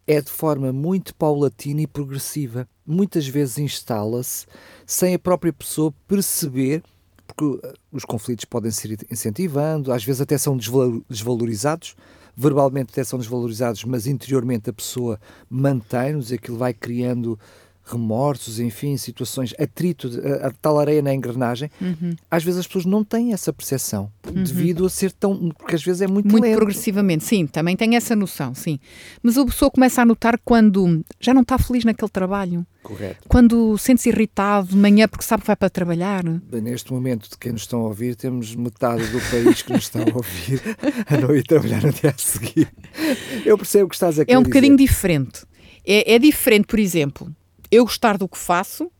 é 0.07 0.21
de 0.21 0.31
forma 0.31 0.73
muito 0.73 1.15
paulatina 1.15 1.83
e 1.83 1.87
progressiva. 1.87 2.69
Muitas 2.85 3.27
vezes 3.29 3.59
instala-se 3.59 4.47
sem 4.85 5.15
a 5.15 5.19
própria 5.19 5.53
pessoa 5.53 5.95
perceber, 6.09 6.83
porque 7.27 7.45
uh, 7.45 7.61
os 7.93 8.05
conflitos 8.05 8.45
podem 8.45 8.71
ser 8.71 8.99
incentivando, 9.11 9.93
às 9.93 10.05
vezes 10.05 10.21
até 10.21 10.37
são 10.37 10.57
desvalo- 10.57 11.05
desvalorizados, 11.09 11.95
verbalmente 12.37 12.91
até 12.93 13.03
são 13.03 13.19
desvalorizados, 13.19 13.83
mas 13.85 14.07
interiormente 14.07 14.69
a 14.69 14.73
pessoa 14.73 15.19
mantém-nos, 15.49 16.31
aquilo 16.31 16.59
vai 16.59 16.75
criando 16.75 17.39
remorsos, 17.89 18.59
enfim, 18.59 18.97
situações, 18.97 19.55
atrito, 19.59 20.11
a, 20.43 20.49
a 20.49 20.51
tal 20.51 20.79
areia 20.79 21.01
na 21.01 21.15
engrenagem. 21.15 21.71
Às 22.31 22.43
vezes 22.43 22.61
as 22.61 22.67
pessoas 22.67 22.85
não 22.85 23.05
têm 23.05 23.33
essa 23.33 23.53
percepção, 23.53 24.11
devido 24.25 24.85
a 24.85 24.91
ser 24.91 25.13
tão. 25.13 25.51
Porque 25.57 25.75
às 25.77 25.83
vezes 25.85 26.03
é 26.03 26.07
muito, 26.07 26.29
Muito 26.31 26.43
lento. 26.45 26.57
progressivamente, 26.57 27.25
sim, 27.25 27.47
também 27.47 27.77
tem 27.77 27.95
essa 27.97 28.17
noção, 28.17 28.55
sim. 28.55 28.79
Mas 29.23 29.39
a 29.39 29.45
pessoa 29.47 29.71
começa 29.71 30.03
a 30.03 30.05
notar 30.05 30.39
quando 30.45 31.05
já 31.21 31.33
não 31.33 31.43
está 31.43 31.57
feliz 31.59 31.85
naquele 31.85 32.11
trabalho, 32.11 32.67
Correto. 32.83 33.25
quando 33.29 33.79
sente-se 33.79 34.09
irritado 34.09 34.69
de 34.69 34.77
manhã 34.77 35.07
porque 35.09 35.25
sabe 35.25 35.43
que 35.43 35.47
vai 35.47 35.57
para 35.57 35.71
trabalhar. 35.71 36.25
Bem, 36.25 36.61
Neste 36.61 36.93
momento, 36.93 37.31
de 37.31 37.39
quem 37.39 37.53
nos 37.53 37.63
estão 37.63 37.81
a 37.81 37.85
ouvir, 37.85 38.17
temos 38.17 38.55
metade 38.57 39.07
do 39.09 39.21
país 39.31 39.63
que 39.63 39.73
nos 39.73 39.85
está 39.85 40.01
a 40.01 40.15
ouvir 40.15 40.61
a 41.07 41.17
não 41.17 41.35
ir 41.35 41.45
trabalhar 41.45 41.83
no 41.83 41.93
dia 41.93 42.11
a 42.11 42.19
seguir. 42.19 42.69
Eu 43.45 43.57
percebo 43.57 43.85
o 43.87 43.89
que 43.89 43.95
estás 43.95 44.19
a 44.19 44.25
querer 44.25 44.35
É 44.37 44.39
um 44.39 44.43
bocadinho 44.43 44.77
dizer. 44.77 44.89
diferente. 44.89 45.43
É, 45.87 46.15
é 46.15 46.19
diferente, 46.19 46.67
por 46.67 46.81
exemplo, 46.81 47.33
eu 47.71 47.85
gostar 47.85 48.17
do 48.19 48.29
que 48.29 48.39
faço, 48.39 48.91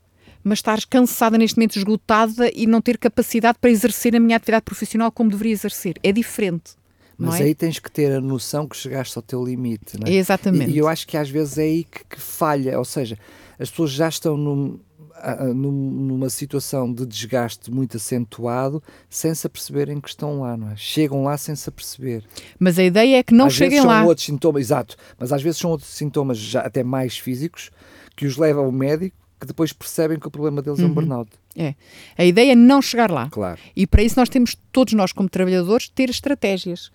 mas 0.43 0.59
estar 0.59 0.79
cansada 0.89 1.37
neste 1.37 1.57
momento, 1.59 1.77
esgotada 1.77 2.51
e 2.55 2.67
não 2.67 2.81
ter 2.81 2.99
capacidade 2.99 3.59
para 3.61 3.71
exercer 3.71 4.15
a 4.15 4.21
minha 4.21 4.37
atividade 4.37 4.65
profissional 4.65 5.11
como 5.11 5.31
deveria 5.31 5.53
exercer. 5.53 5.97
É 6.03 6.13
diferente. 6.13 6.73
Mas 7.19 7.41
é? 7.41 7.45
aí 7.45 7.55
tens 7.55 7.79
que 7.79 7.91
ter 7.91 8.13
a 8.13 8.21
noção 8.21 8.69
que 8.69 8.77
chegaste 8.77 9.17
ao 9.19 9.23
teu 9.23 9.43
limite. 9.45 9.99
Não 9.99 10.07
é? 10.07 10.13
Exatamente. 10.15 10.71
E, 10.71 10.75
e 10.75 10.79
eu 10.79 10.87
acho 10.87 11.07
que 11.07 11.17
às 11.17 11.29
vezes 11.31 11.59
é 11.59 11.63
aí 11.63 11.85
que, 11.85 12.05
que 12.05 12.21
falha, 12.21 12.79
ou 12.79 12.85
seja, 12.85 13.19
as 13.59 13.71
pessoas 13.71 13.91
já 13.91 14.09
estão 14.09 14.37
num- 14.37 14.79
a- 15.15 15.45
a- 15.45 15.47
num- 15.47 15.73
numa 15.73 16.29
situação 16.29 16.93
de 16.93 17.07
desgaste 17.07 17.71
muito 17.71 17.97
acentuado 17.97 18.83
sem 19.09 19.35
se 19.35 19.47
aperceberem 19.47 19.99
que 19.99 20.11
estão 20.11 20.41
lá, 20.43 20.57
não 20.59 20.71
é? 20.71 20.77
Chegam 20.77 21.25
lá 21.25 21.39
sem 21.39 21.57
se 21.57 21.69
aperceber. 21.71 22.23
Mas 22.59 22.79
a 22.79 22.85
ideia 22.85 23.17
é 23.17 23.23
que 23.23 23.33
não 23.35 23.47
às 23.47 23.55
cheguem 23.55 23.71
vezes 23.79 23.85
lá. 23.87 24.01
são 24.01 24.07
outros 24.09 24.27
sintomas, 24.27 24.61
exato, 24.61 24.97
mas 25.19 25.33
às 25.33 25.43
vezes 25.43 25.59
são 25.59 25.71
outros 25.71 25.89
sintomas 25.91 26.37
já 26.37 26.61
até 26.61 26.85
mais 26.85 27.17
físicos 27.17 27.71
que 28.17 28.27
os 28.27 28.37
levam 28.37 28.65
ao 28.65 28.73
médico 28.73 29.17
que 29.39 29.47
depois 29.47 29.73
percebem 29.73 30.19
que 30.19 30.27
o 30.27 30.31
problema 30.31 30.63
deles 30.63 30.79
Uhum. 30.79 30.87
é 30.87 30.89
um 30.89 30.95
burnout. 30.95 31.31
É. 31.55 31.75
A 32.17 32.25
ideia 32.25 32.53
é 32.53 32.55
não 32.55 32.81
chegar 32.81 33.11
lá. 33.11 33.29
Claro. 33.31 33.61
E 33.75 33.87
para 33.87 34.03
isso 34.03 34.19
nós 34.19 34.29
temos, 34.31 34.57
todos 34.73 34.95
nós 34.95 35.13
como 35.13 35.29
trabalhadores, 35.29 35.89
ter 35.91 36.09
estratégias. 36.09 36.91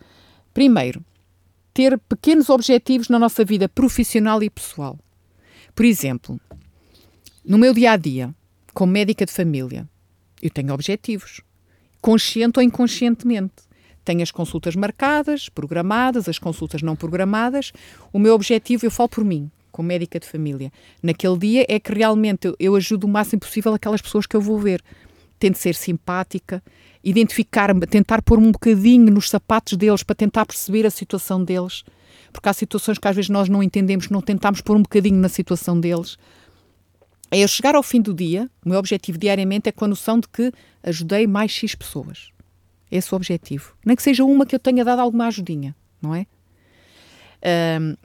Primeiro, 0.54 1.04
ter 1.74 1.98
pequenos 2.00 2.50
objetivos 2.50 3.10
na 3.10 3.20
nossa 3.20 3.46
vida 3.46 3.70
profissional 3.70 4.42
e 4.42 4.50
pessoal. 4.50 4.98
Por 5.76 5.86
exemplo, 5.86 6.40
no 7.46 7.58
meu 7.58 7.74
dia 7.74 7.92
a 7.92 7.98
dia, 7.98 8.34
como 8.74 8.92
médica 8.92 9.26
de 9.26 9.32
família, 9.32 9.88
eu 10.42 10.50
tenho 10.50 10.74
objetivos, 10.74 11.42
consciente 12.02 12.58
ou 12.60 12.64
inconscientemente. 12.64 13.54
Tenho 14.04 14.24
as 14.24 14.32
consultas 14.32 14.76
marcadas, 14.76 15.48
programadas, 15.48 16.28
as 16.28 16.40
consultas 16.40 16.82
não 16.82 16.96
programadas. 16.96 17.72
O 18.12 18.18
meu 18.18 18.34
objetivo, 18.34 18.84
eu 18.86 18.90
falo 18.92 19.10
por 19.10 19.24
mim, 19.24 19.52
como 19.72 19.88
médica 19.88 20.20
de 20.20 20.28
família, 20.28 20.72
naquele 21.02 21.38
dia 21.38 21.66
é 21.68 21.80
que 21.80 21.94
realmente 21.94 22.48
eu, 22.48 22.56
eu 22.60 22.76
ajudo 22.76 23.06
o 23.06 23.08
máximo 23.08 23.40
possível 23.40 23.74
aquelas 23.74 24.02
pessoas 24.02 24.26
que 24.26 24.36
eu 24.36 24.42
vou 24.42 24.60
ver. 24.60 24.82
Tento 25.40 25.58
ser 25.58 25.74
simpática, 25.74 26.62
identificar-me, 27.04 27.88
tentar 27.88 28.22
pôr-me 28.22 28.48
um 28.48 28.52
bocadinho 28.52 29.12
nos 29.12 29.30
sapatos 29.30 29.78
deles 29.78 30.04
para 30.04 30.16
tentar 30.16 30.46
perceber 30.46 30.86
a 30.86 30.92
situação 30.92 31.44
deles. 31.44 31.84
Porque 32.32 32.48
há 32.48 32.54
situações 32.54 32.98
que 32.98 33.08
às 33.08 33.16
vezes 33.16 33.30
nós 33.30 33.50
não 33.50 33.64
entendemos, 33.64 34.10
não 34.10 34.22
tentamos 34.22 34.62
pôr 34.62 34.78
um 34.78 34.84
bocadinho 34.84 35.18
na 35.18 35.30
situação 35.30 35.80
deles. 35.80 36.18
É 37.32 37.40
eu 37.40 37.48
chegar 37.48 37.76
ao 37.76 37.84
fim 37.84 38.02
do 38.02 38.14
dia, 38.14 38.50
o 38.64 38.70
meu 38.70 38.78
objetivo 38.78 39.18
diariamente 39.18 39.70
é 39.70 39.72
com 39.72 39.86
a 39.86 39.88
noção 39.88 40.20
de 40.20 40.28
que 40.28 40.52
ajudei 40.84 41.26
mais 41.26 41.52
X 41.52 41.74
pessoas. 41.74 42.30
esse 42.92 43.16
objetivo. 43.16 43.74
Nem 43.86 43.96
que 43.96 44.04
seja 44.04 44.24
uma 44.26 44.46
que 44.46 44.54
eu 44.54 44.60
tenha 44.60 44.84
dado 44.84 45.00
alguma 45.00 45.28
ajudinha, 45.28 45.74
não 46.02 46.14
é? 46.14 46.28
Um, 47.80 47.96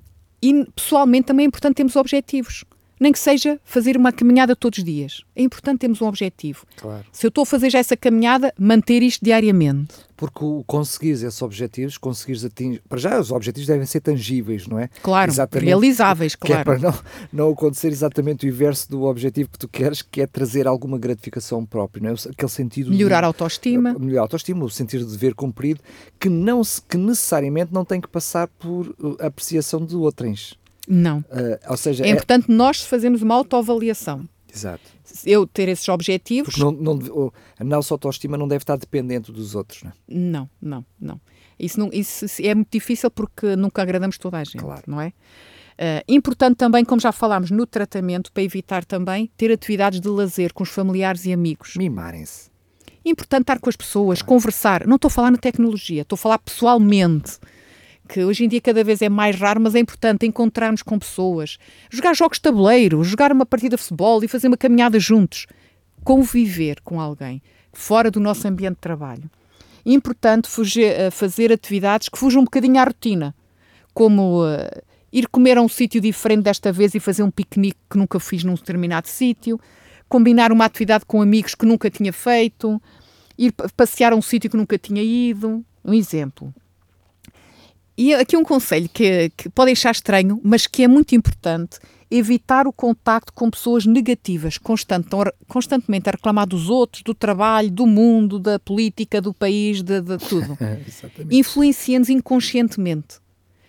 e 0.42 0.64
pessoalmente 0.74 1.26
também 1.26 1.44
é 1.44 1.48
importante 1.48 1.76
termos 1.76 1.96
objetivos. 1.96 2.64
Nem 2.98 3.12
que 3.12 3.18
seja 3.18 3.60
fazer 3.64 3.96
uma 3.96 4.10
caminhada 4.10 4.56
todos 4.56 4.78
os 4.78 4.84
dias. 4.84 5.22
É 5.34 5.42
importante 5.42 5.80
termos 5.80 6.00
um 6.00 6.06
objetivo. 6.06 6.64
Claro. 6.76 7.04
Se 7.12 7.26
eu 7.26 7.28
estou 7.28 7.42
a 7.42 7.46
fazer 7.46 7.70
já 7.70 7.78
essa 7.78 7.96
caminhada, 7.96 8.52
manter 8.58 9.02
isto 9.02 9.24
diariamente. 9.24 9.94
Porque 10.16 10.42
o 10.42 10.64
conseguires 10.66 11.22
esses 11.22 11.42
objetivos, 11.42 11.98
conseguires 11.98 12.42
atingir. 12.42 12.82
Para 12.88 12.98
já, 12.98 13.20
os 13.20 13.30
objetivos 13.30 13.66
devem 13.66 13.84
ser 13.84 14.00
tangíveis, 14.00 14.66
não 14.66 14.78
é? 14.78 14.88
Claro, 15.02 15.30
Exatamente, 15.30 15.66
realizáveis, 15.66 16.34
que 16.34 16.52
é 16.52 16.62
claro. 16.62 16.64
para 16.64 16.78
não, 16.78 16.98
não 17.30 17.50
acontecer 17.50 17.88
exatamente 17.88 18.46
o 18.46 18.48
inverso 18.48 18.90
do 18.90 19.02
objetivo 19.02 19.50
que 19.50 19.58
tu 19.58 19.68
queres, 19.68 20.00
que 20.00 20.22
é 20.22 20.26
trazer 20.26 20.66
alguma 20.66 20.98
gratificação 20.98 21.66
própria, 21.66 22.02
não 22.02 22.10
é? 22.10 22.14
Aquele 22.14 22.50
sentido. 22.50 22.90
Melhorar 22.90 23.20
de, 23.20 23.24
a 23.24 23.26
autoestima. 23.26 23.94
Melhorar 23.98 24.20
a 24.20 24.24
autoestima, 24.24 24.64
o 24.64 24.70
sentido 24.70 25.04
de 25.04 25.12
dever 25.12 25.34
cumprido, 25.34 25.80
que, 26.18 26.30
não 26.30 26.62
que 26.88 26.96
necessariamente 26.96 27.74
não 27.74 27.84
tem 27.84 28.00
que 28.00 28.08
passar 28.08 28.48
por 28.48 28.88
uh, 28.98 29.16
apreciação 29.20 29.84
de 29.84 29.94
outrens. 29.96 30.56
Não. 30.86 31.18
Uh, 31.18 31.70
ou 31.70 31.76
seja, 31.76 32.04
é 32.04 32.10
importante 32.10 32.50
nós 32.50 32.80
fazermos 32.82 33.22
uma 33.22 33.34
autoavaliação. 33.34 34.28
Exato. 34.52 34.82
Eu 35.24 35.46
ter 35.46 35.68
esses 35.68 35.88
objetivos. 35.88 36.54
Porque 36.54 36.64
não, 36.64 36.94
não, 36.94 37.32
a 37.58 37.64
nossa 37.64 37.92
autoestima 37.92 38.36
não 38.36 38.48
deve 38.48 38.62
estar 38.62 38.76
dependente 38.76 39.30
dos 39.30 39.54
outros, 39.54 39.82
não 39.82 39.90
é? 39.90 39.94
Não, 40.08 40.50
não, 40.60 40.84
não. 41.00 41.20
Isso, 41.58 41.78
não, 41.80 41.90
isso 41.92 42.26
é 42.42 42.54
muito 42.54 42.70
difícil 42.70 43.10
porque 43.10 43.56
nunca 43.56 43.82
agradamos 43.82 44.18
toda 44.18 44.38
a 44.38 44.44
gente, 44.44 44.58
Claro. 44.58 44.82
não 44.86 45.00
é? 45.00 45.08
Uh, 45.08 46.02
importante 46.08 46.56
também, 46.56 46.84
como 46.84 47.00
já 47.00 47.12
falámos, 47.12 47.50
no 47.50 47.66
tratamento, 47.66 48.32
para 48.32 48.42
evitar 48.42 48.84
também 48.84 49.30
ter 49.36 49.52
atividades 49.52 50.00
de 50.00 50.08
lazer 50.08 50.54
com 50.54 50.62
os 50.62 50.70
familiares 50.70 51.26
e 51.26 51.32
amigos. 51.32 51.74
Mimarem-se. 51.76 52.50
Importante 53.04 53.42
estar 53.42 53.60
com 53.60 53.68
as 53.68 53.76
pessoas, 53.76 54.22
conversar. 54.22 54.86
Não 54.86 54.96
estou 54.96 55.08
a 55.08 55.12
falar 55.12 55.30
na 55.30 55.38
tecnologia, 55.38 56.02
estou 56.02 56.16
a 56.16 56.18
falar 56.18 56.38
pessoalmente. 56.38 57.38
Que 58.08 58.24
hoje 58.24 58.44
em 58.44 58.48
dia 58.48 58.60
cada 58.60 58.84
vez 58.84 59.02
é 59.02 59.08
mais 59.08 59.36
raro, 59.36 59.60
mas 59.60 59.74
é 59.74 59.80
importante 59.80 60.26
encontrarmos 60.26 60.82
com 60.82 60.98
pessoas, 60.98 61.58
jogar 61.90 62.14
jogos 62.14 62.38
de 62.38 62.42
tabuleiro, 62.42 63.02
jogar 63.02 63.32
uma 63.32 63.44
partida 63.44 63.76
de 63.76 63.82
futebol 63.82 64.22
e 64.22 64.28
fazer 64.28 64.48
uma 64.48 64.56
caminhada 64.56 64.98
juntos. 64.98 65.46
Conviver 66.04 66.80
com 66.82 67.00
alguém 67.00 67.42
fora 67.72 68.10
do 68.10 68.18
nosso 68.18 68.46
ambiente 68.48 68.76
de 68.76 68.80
trabalho. 68.80 69.30
Importante 69.84 70.48
fugir, 70.48 70.92
uh, 70.92 71.10
fazer 71.10 71.52
atividades 71.52 72.08
que 72.08 72.18
fujam 72.18 72.42
um 72.42 72.44
bocadinho 72.44 72.80
à 72.80 72.84
rotina, 72.84 73.34
como 73.92 74.44
uh, 74.44 74.56
ir 75.12 75.28
comer 75.28 75.58
a 75.58 75.62
um 75.62 75.68
sítio 75.68 76.00
diferente 76.00 76.42
desta 76.42 76.72
vez 76.72 76.94
e 76.94 77.00
fazer 77.00 77.22
um 77.22 77.30
piquenique 77.30 77.78
que 77.88 77.98
nunca 77.98 78.18
fiz 78.18 78.42
num 78.42 78.54
determinado 78.54 79.08
sítio, 79.08 79.60
combinar 80.08 80.50
uma 80.52 80.64
atividade 80.64 81.04
com 81.06 81.22
amigos 81.22 81.54
que 81.54 81.66
nunca 81.66 81.90
tinha 81.90 82.12
feito, 82.12 82.80
ir 83.38 83.52
passear 83.76 84.12
a 84.12 84.16
um 84.16 84.22
sítio 84.22 84.50
que 84.50 84.56
nunca 84.56 84.78
tinha 84.78 85.02
ido. 85.02 85.64
Um 85.84 85.94
exemplo. 85.94 86.52
E 87.96 88.12
aqui 88.12 88.36
um 88.36 88.44
conselho 88.44 88.90
que, 88.92 89.30
que 89.36 89.48
pode 89.48 89.72
achar 89.72 89.90
estranho, 89.90 90.38
mas 90.44 90.66
que 90.66 90.82
é 90.82 90.88
muito 90.88 91.14
importante: 91.14 91.78
evitar 92.10 92.66
o 92.66 92.72
contacto 92.72 93.32
com 93.32 93.50
pessoas 93.50 93.86
negativas, 93.86 94.58
constante, 94.58 95.08
constantemente 95.48 96.08
a 96.08 96.12
reclamar 96.12 96.46
dos 96.46 96.68
outros, 96.68 97.02
do 97.02 97.14
trabalho, 97.14 97.70
do 97.70 97.86
mundo, 97.86 98.38
da 98.38 98.58
política, 98.58 99.20
do 99.20 99.32
país, 99.32 99.82
de, 99.82 100.02
de 100.02 100.18
tudo. 100.18 100.58
Influencia-nos 101.30 102.10
inconscientemente. 102.10 103.18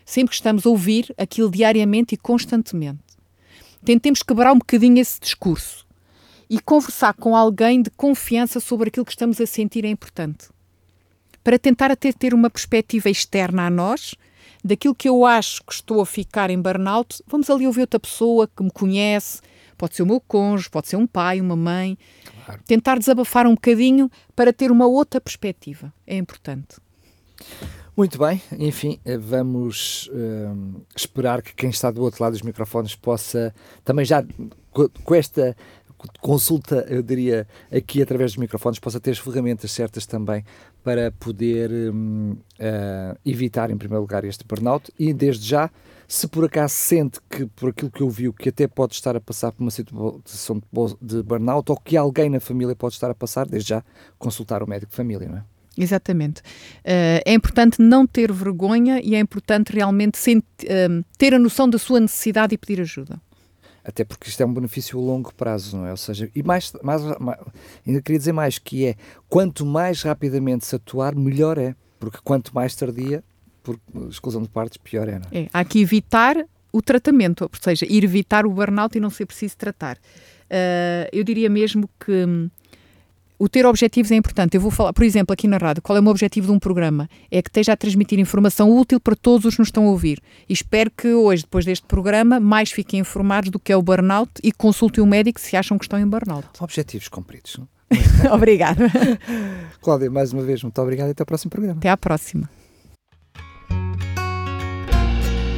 Sempre 0.05 0.29
que 0.29 0.35
estamos 0.35 0.65
a 0.65 0.69
ouvir 0.69 1.13
aquilo 1.17 1.49
diariamente 1.49 2.15
e 2.15 2.17
constantemente. 2.17 2.99
Tentemos 3.83 4.23
quebrar 4.23 4.51
um 4.51 4.57
bocadinho 4.57 4.99
esse 4.99 5.19
discurso 5.19 5.85
e 6.49 6.59
conversar 6.59 7.13
com 7.13 7.35
alguém 7.35 7.81
de 7.81 7.89
confiança 7.91 8.59
sobre 8.59 8.89
aquilo 8.89 9.05
que 9.05 9.11
estamos 9.11 9.39
a 9.39 9.45
sentir 9.45 9.85
é 9.85 9.89
importante 9.89 10.47
para 11.47 11.57
tentar 11.57 11.89
até 11.89 12.11
ter 12.11 12.33
uma 12.33 12.49
perspectiva 12.49 13.09
externa 13.09 13.67
a 13.67 13.69
nós, 13.69 14.15
daquilo 14.61 14.93
que 14.93 15.07
eu 15.07 15.25
acho 15.25 15.63
que 15.63 15.71
estou 15.71 16.01
a 16.01 16.05
ficar 16.05 16.49
em 16.49 16.61
burnout, 16.61 17.23
vamos 17.25 17.49
ali 17.49 17.65
ouvir 17.65 17.79
outra 17.79 18.01
pessoa 18.01 18.49
que 18.53 18.61
me 18.61 18.69
conhece, 18.69 19.39
pode 19.77 19.95
ser 19.95 20.03
o 20.03 20.05
meu 20.05 20.19
cônjuge, 20.19 20.69
pode 20.69 20.89
ser 20.89 20.97
um 20.97 21.07
pai, 21.07 21.39
uma 21.39 21.55
mãe, 21.55 21.97
claro. 22.43 22.61
tentar 22.67 22.99
desabafar 22.99 23.47
um 23.47 23.53
bocadinho 23.53 24.11
para 24.35 24.51
ter 24.51 24.71
uma 24.71 24.87
outra 24.87 25.21
perspectiva, 25.21 25.93
é 26.05 26.17
importante. 26.17 26.81
Muito 27.95 28.19
bem, 28.19 28.41
enfim, 28.59 28.99
vamos 29.17 30.09
uh, 30.11 30.81
esperar 30.93 31.41
que 31.41 31.55
quem 31.55 31.69
está 31.69 31.89
do 31.89 32.01
outro 32.01 32.21
lado 32.21 32.33
dos 32.33 32.41
microfones 32.41 32.93
possa 32.93 33.55
também 33.85 34.03
já 34.03 34.21
com 35.01 35.15
esta 35.15 35.55
consulta, 36.19 36.85
eu 36.89 37.01
diria, 37.01 37.47
aqui 37.71 38.01
através 38.01 38.31
dos 38.31 38.37
microfones, 38.37 38.79
possa 38.79 38.99
ter 38.99 39.11
as 39.11 39.17
ferramentas 39.17 39.71
certas 39.71 40.05
também 40.05 40.43
para 40.87 41.11
poder 41.11 41.69
um, 41.93 42.31
uh, 42.31 43.19
evitar, 43.25 43.69
em 43.69 43.77
primeiro 43.77 43.99
lugar, 43.99 44.23
este 44.23 44.45
burnout 44.45 44.89
e, 44.97 45.13
desde 45.13 45.45
já, 45.45 45.69
se 46.07 46.25
por 46.29 46.45
acaso 46.45 46.73
sente 46.75 47.19
que, 47.29 47.45
por 47.45 47.71
aquilo 47.71 47.91
que 47.91 48.01
ouviu, 48.01 48.31
que 48.31 48.47
até 48.47 48.69
pode 48.69 48.93
estar 48.93 49.13
a 49.13 49.19
passar 49.19 49.51
por 49.51 49.61
uma 49.61 49.69
situação 49.69 50.63
de 51.01 51.21
burnout 51.23 51.69
ou 51.69 51.77
que 51.77 51.97
alguém 51.97 52.29
na 52.29 52.39
família 52.39 52.73
pode 52.73 52.93
estar 52.93 53.11
a 53.11 53.13
passar, 53.13 53.45
desde 53.45 53.67
já, 53.67 53.83
consultar 54.17 54.63
o 54.63 54.69
médico 54.69 54.91
de 54.91 54.95
família, 54.95 55.27
não 55.27 55.39
é? 55.39 55.43
Exatamente. 55.77 56.39
Uh, 56.39 57.19
é 57.25 57.33
importante 57.33 57.81
não 57.81 58.07
ter 58.07 58.31
vergonha 58.31 59.01
e 59.03 59.13
é 59.13 59.19
importante 59.19 59.73
realmente 59.73 60.17
uh, 60.17 61.05
ter 61.17 61.33
a 61.33 61.39
noção 61.39 61.69
da 61.69 61.77
sua 61.77 61.99
necessidade 61.99 62.55
e 62.55 62.57
pedir 62.57 62.79
ajuda 62.79 63.19
até 63.87 64.03
porque 64.03 64.27
isto 64.27 64.43
é 64.43 64.45
um 64.45 64.53
benefício 64.53 64.99
a 64.99 65.01
longo 65.01 65.33
prazo, 65.33 65.77
não 65.77 65.85
é? 65.85 65.91
Ou 65.91 65.97
seja, 65.97 66.29
e 66.35 66.43
mais, 66.43 66.73
mais, 66.83 67.01
mais, 67.19 67.39
ainda 67.87 68.01
queria 68.01 68.19
dizer 68.19 68.33
mais, 68.33 68.59
que 68.59 68.85
é, 68.85 68.95
quanto 69.29 69.65
mais 69.65 70.01
rapidamente 70.01 70.65
se 70.65 70.75
atuar, 70.75 71.15
melhor 71.15 71.57
é, 71.57 71.73
porque 71.97 72.17
quanto 72.21 72.53
mais 72.53 72.75
tardia, 72.75 73.23
por 73.63 73.79
exclusão 74.09 74.41
de 74.41 74.49
partes, 74.49 74.77
pior 74.77 75.07
é, 75.07 75.13
não 75.13 75.27
é? 75.31 75.43
é 75.43 75.49
há 75.53 75.63
que 75.63 75.79
evitar 75.79 76.35
o 76.71 76.81
tratamento, 76.81 77.43
ou 77.43 77.49
seja, 77.61 77.85
ir 77.89 78.03
evitar 78.03 78.45
o 78.45 78.51
burnout 78.51 78.97
e 78.97 78.99
não 78.99 79.09
ser 79.09 79.25
preciso 79.25 79.55
tratar. 79.55 79.95
Uh, 79.95 81.07
eu 81.13 81.23
diria 81.23 81.49
mesmo 81.49 81.89
que 81.97 82.25
hum, 82.25 82.49
o 83.39 83.47
ter 83.47 83.65
objetivos 83.65 84.11
é 84.11 84.15
importante. 84.15 84.55
Eu 84.55 84.61
vou 84.61 84.71
falar, 84.71 84.93
por 84.93 85.03
exemplo, 85.03 85.33
aqui 85.33 85.47
na 85.47 85.57
rádio, 85.57 85.81
qual 85.81 85.95
é 85.95 85.99
o 85.99 86.03
meu 86.03 86.11
objetivo 86.11 86.47
de 86.47 86.53
um 86.53 86.59
programa? 86.59 87.09
É 87.29 87.41
que 87.41 87.49
esteja 87.49 87.73
a 87.73 87.77
transmitir 87.77 88.19
informação 88.19 88.75
útil 88.75 88.99
para 88.99 89.15
todos 89.15 89.45
os 89.45 89.55
que 89.55 89.61
nos 89.61 89.67
estão 89.67 89.85
a 89.85 89.89
ouvir. 89.89 90.19
E 90.49 90.53
espero 90.53 90.89
que 90.89 91.13
hoje, 91.13 91.43
depois 91.43 91.65
deste 91.65 91.85
programa, 91.85 92.39
mais 92.39 92.71
fiquem 92.71 92.99
informados 92.99 93.49
do 93.49 93.59
que 93.59 93.71
é 93.71 93.77
o 93.77 93.81
burnout 93.81 94.31
e 94.43 94.51
consultem 94.51 95.03
o 95.03 95.07
médico 95.07 95.39
se 95.39 95.55
acham 95.55 95.77
que 95.77 95.85
estão 95.85 95.99
em 95.99 96.07
burnout. 96.07 96.47
Objetivos 96.59 97.07
cumpridos. 97.07 97.59
Obrigada. 98.31 98.91
Cláudia, 99.81 100.09
mais 100.09 100.33
uma 100.33 100.41
vez, 100.41 100.63
muito 100.63 100.81
obrigado 100.81 101.09
e 101.09 101.11
até 101.11 101.21
ao 101.21 101.27
próximo 101.27 101.51
programa. 101.51 101.77
Até 101.77 101.89
à 101.89 101.97
próxima. 101.97 102.49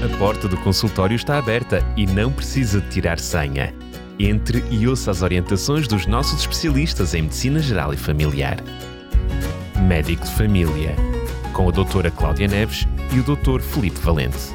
A 0.01 0.17
porta 0.17 0.47
do 0.47 0.57
consultório 0.57 1.15
está 1.15 1.37
aberta 1.37 1.83
e 1.97 2.05
não 2.05 2.31
precisa 2.31 2.79
de 2.79 2.89
tirar 2.89 3.19
senha. 3.19 3.73
Entre 4.19 4.61
e 4.69 4.85
ouça 4.85 5.11
as 5.11 5.21
orientações 5.21 5.87
dos 5.87 6.05
nossos 6.05 6.41
especialistas 6.41 7.13
em 7.13 7.21
Medicina 7.21 7.61
Geral 7.61 7.93
e 7.93 7.97
Familiar. 7.97 8.57
Médico 9.87 10.25
de 10.25 10.31
Família, 10.31 10.93
com 11.53 11.69
a 11.69 11.71
doutora 11.71 12.11
Cláudia 12.11 12.49
Neves 12.49 12.85
e 13.13 13.19
o 13.19 13.23
doutor 13.23 13.61
Felipe 13.61 13.99
Valente. 14.01 14.49